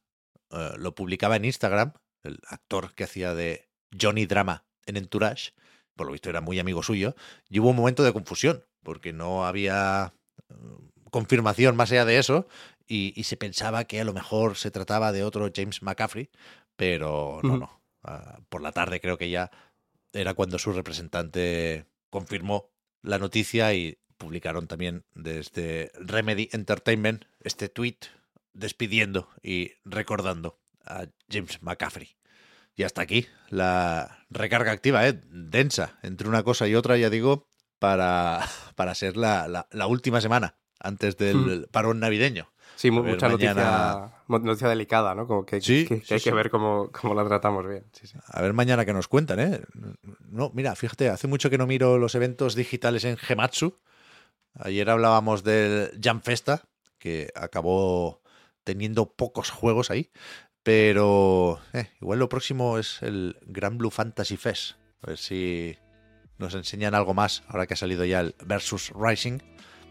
eh, 0.51 0.73
lo 0.77 0.95
publicaba 0.95 1.35
en 1.35 1.45
Instagram, 1.45 1.93
el 2.23 2.39
actor 2.47 2.93
que 2.93 3.03
hacía 3.03 3.33
de 3.33 3.69
Johnny 3.99 4.25
Drama 4.25 4.65
en 4.85 4.97
Entourage, 4.97 5.51
por 5.95 6.07
lo 6.07 6.13
visto 6.13 6.29
era 6.29 6.41
muy 6.41 6.59
amigo 6.59 6.83
suyo, 6.83 7.15
y 7.49 7.59
hubo 7.59 7.69
un 7.69 7.75
momento 7.75 8.03
de 8.03 8.13
confusión, 8.13 8.65
porque 8.83 9.13
no 9.13 9.45
había 9.45 10.13
eh, 10.49 10.53
confirmación 11.11 11.75
más 11.75 11.91
allá 11.91 12.05
de 12.05 12.17
eso, 12.17 12.47
y, 12.87 13.13
y 13.15 13.23
se 13.23 13.37
pensaba 13.37 13.83
que 13.83 14.01
a 14.01 14.05
lo 14.05 14.13
mejor 14.13 14.57
se 14.57 14.71
trataba 14.71 15.11
de 15.11 15.23
otro 15.23 15.49
James 15.53 15.81
McCaffrey, 15.83 16.29
pero 16.75 17.39
no, 17.43 17.57
no. 17.57 17.81
Ah, 18.03 18.39
por 18.47 18.61
la 18.61 18.71
tarde 18.71 19.01
creo 19.01 19.17
que 19.17 19.29
ya 19.29 19.51
era 20.13 20.33
cuando 20.33 20.57
su 20.57 20.71
representante 20.71 21.85
confirmó 22.09 22.71
la 23.01 23.19
noticia 23.19 23.73
y 23.73 23.99
publicaron 24.17 24.67
también 24.67 25.03
desde 25.13 25.91
Remedy 25.95 26.49
Entertainment 26.51 27.25
este 27.41 27.69
tweet 27.69 27.97
despidiendo 28.53 29.29
y 29.41 29.71
recordando 29.85 30.59
a 30.85 31.05
James 31.29 31.61
McCaffrey. 31.61 32.15
Y 32.75 32.83
hasta 32.83 33.01
aquí 33.01 33.27
la 33.49 34.25
recarga 34.29 34.71
activa, 34.71 35.07
¿eh? 35.07 35.19
densa, 35.25 35.99
entre 36.01 36.29
una 36.29 36.43
cosa 36.43 36.67
y 36.67 36.75
otra, 36.75 36.97
ya 36.97 37.09
digo, 37.09 37.49
para, 37.79 38.39
para 38.75 38.95
ser 38.95 39.17
la, 39.17 39.47
la- 39.47 39.67
la 39.71 39.87
última 39.87 40.21
semana 40.21 40.55
antes 40.79 41.17
del 41.17 41.67
parón 41.71 41.99
navideño. 41.99 42.51
Sí, 42.77 42.89
ver, 42.89 43.01
mucha 43.03 43.27
mañana- 43.27 44.11
noticia, 44.11 44.23
noticia 44.39 44.69
delicada, 44.69 45.13
¿no? 45.13 45.27
Como 45.27 45.45
que, 45.45 45.59
Sí, 45.59 45.85
que- 45.85 45.99
que 45.99 46.05
sí, 46.05 46.13
hay 46.13 46.19
sí. 46.21 46.29
que 46.29 46.33
ver 46.35 46.49
cómo, 46.49 46.89
cómo 46.93 47.13
la 47.13 47.27
tratamos 47.27 47.67
bien. 47.67 47.85
A 48.27 48.41
ver 48.41 48.53
mañana 48.53 48.85
que 48.85 48.93
nos 48.93 49.09
cuentan, 49.09 49.39
¿eh? 49.41 49.61
No, 50.29 50.51
mira, 50.53 50.73
fíjate, 50.75 51.09
hace 51.09 51.27
mucho 51.27 51.49
que 51.49 51.57
no 51.57 51.67
miro 51.67 51.97
los 51.97 52.15
eventos 52.15 52.55
digitales 52.55 53.03
en 53.03 53.17
Gematsu. 53.17 53.77
Ayer 54.53 54.89
hablábamos 54.89 55.43
del 55.43 55.91
Jam 56.01 56.21
Festa, 56.21 56.63
que 56.97 57.29
acabó 57.35 58.21
teniendo 58.69 59.15
pocos 59.15 59.49
juegos 59.49 59.89
ahí. 59.89 60.11
Pero 60.61 61.59
eh, 61.73 61.87
igual 61.99 62.19
lo 62.19 62.29
próximo 62.29 62.77
es 62.77 63.01
el 63.01 63.35
Gran 63.47 63.79
Blue 63.79 63.89
Fantasy 63.89 64.37
Fest. 64.37 64.73
A 65.01 65.07
ver 65.07 65.17
si 65.17 65.75
nos 66.37 66.53
enseñan 66.53 66.93
algo 66.93 67.15
más 67.15 67.41
ahora 67.47 67.65
que 67.65 67.73
ha 67.73 67.77
salido 67.77 68.05
ya 68.05 68.19
el 68.19 68.35
Versus 68.45 68.91
Rising 68.95 69.39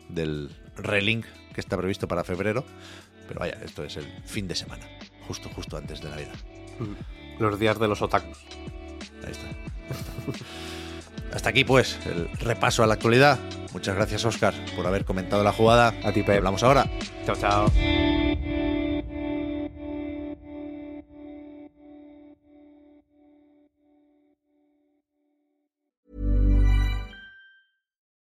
del 0.08 0.54
Relink 0.76 1.26
que 1.52 1.60
está 1.60 1.76
previsto 1.76 2.06
para 2.06 2.22
febrero. 2.22 2.64
Pero 3.26 3.40
vaya, 3.40 3.58
esto 3.64 3.82
es 3.82 3.96
el 3.96 4.06
fin 4.24 4.46
de 4.46 4.54
semana, 4.54 4.86
justo, 5.26 5.48
justo 5.48 5.76
antes 5.76 6.00
de 6.00 6.10
Navidad. 6.10 6.36
Los 7.40 7.58
días 7.58 7.80
de 7.80 7.88
los 7.88 8.00
otakus. 8.00 8.38
Ahí 9.24 9.32
está. 9.32 9.48
Ahí 9.48 9.96
está. 10.30 10.44
Hasta 11.34 11.50
aquí, 11.50 11.64
pues, 11.64 11.98
el 12.06 12.30
repaso 12.38 12.84
a 12.84 12.86
la 12.86 12.94
actualidad. 12.94 13.38
Muchas 13.72 13.96
gracias, 13.96 14.24
Oscar, 14.24 14.54
por 14.76 14.86
haber 14.86 15.04
comentado 15.04 15.42
la 15.42 15.52
jugada. 15.52 15.92
A 16.04 16.12
ti, 16.12 16.22
Pep. 16.22 16.36
Hablamos 16.36 16.62
ahora. 16.62 16.88
Chao, 17.26 17.36
chao. 17.36 18.07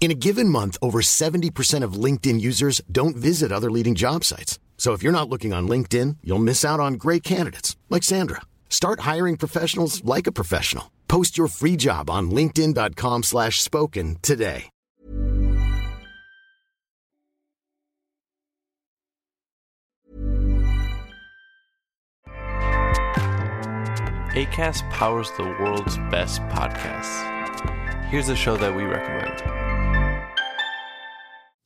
In 0.00 0.10
a 0.10 0.14
given 0.14 0.48
month, 0.48 0.78
over 0.80 1.02
70% 1.02 1.84
of 1.84 1.92
LinkedIn 1.92 2.40
users 2.40 2.80
don't 2.90 3.16
visit 3.16 3.52
other 3.52 3.70
leading 3.70 3.94
job 3.94 4.24
sites. 4.24 4.58
So 4.78 4.94
if 4.94 5.02
you're 5.02 5.12
not 5.12 5.28
looking 5.28 5.52
on 5.52 5.68
LinkedIn, 5.68 6.16
you'll 6.24 6.38
miss 6.38 6.64
out 6.64 6.80
on 6.80 6.94
great 6.94 7.22
candidates 7.22 7.76
like 7.90 8.02
Sandra. 8.02 8.40
Start 8.70 9.00
hiring 9.00 9.36
professionals 9.36 10.02
like 10.02 10.26
a 10.26 10.32
professional. 10.32 10.90
Post 11.06 11.36
your 11.36 11.48
free 11.48 11.76
job 11.76 12.08
on 12.08 12.30
linkedin.com/spoken 12.30 14.16
today. 14.22 14.70
ACAST 24.32 24.88
powers 24.90 25.30
the 25.36 25.42
world's 25.42 25.98
best 26.10 26.40
podcasts. 26.42 27.26
Here's 28.06 28.28
a 28.28 28.36
show 28.36 28.56
that 28.56 28.74
we 28.74 28.84
recommend. 28.84 29.69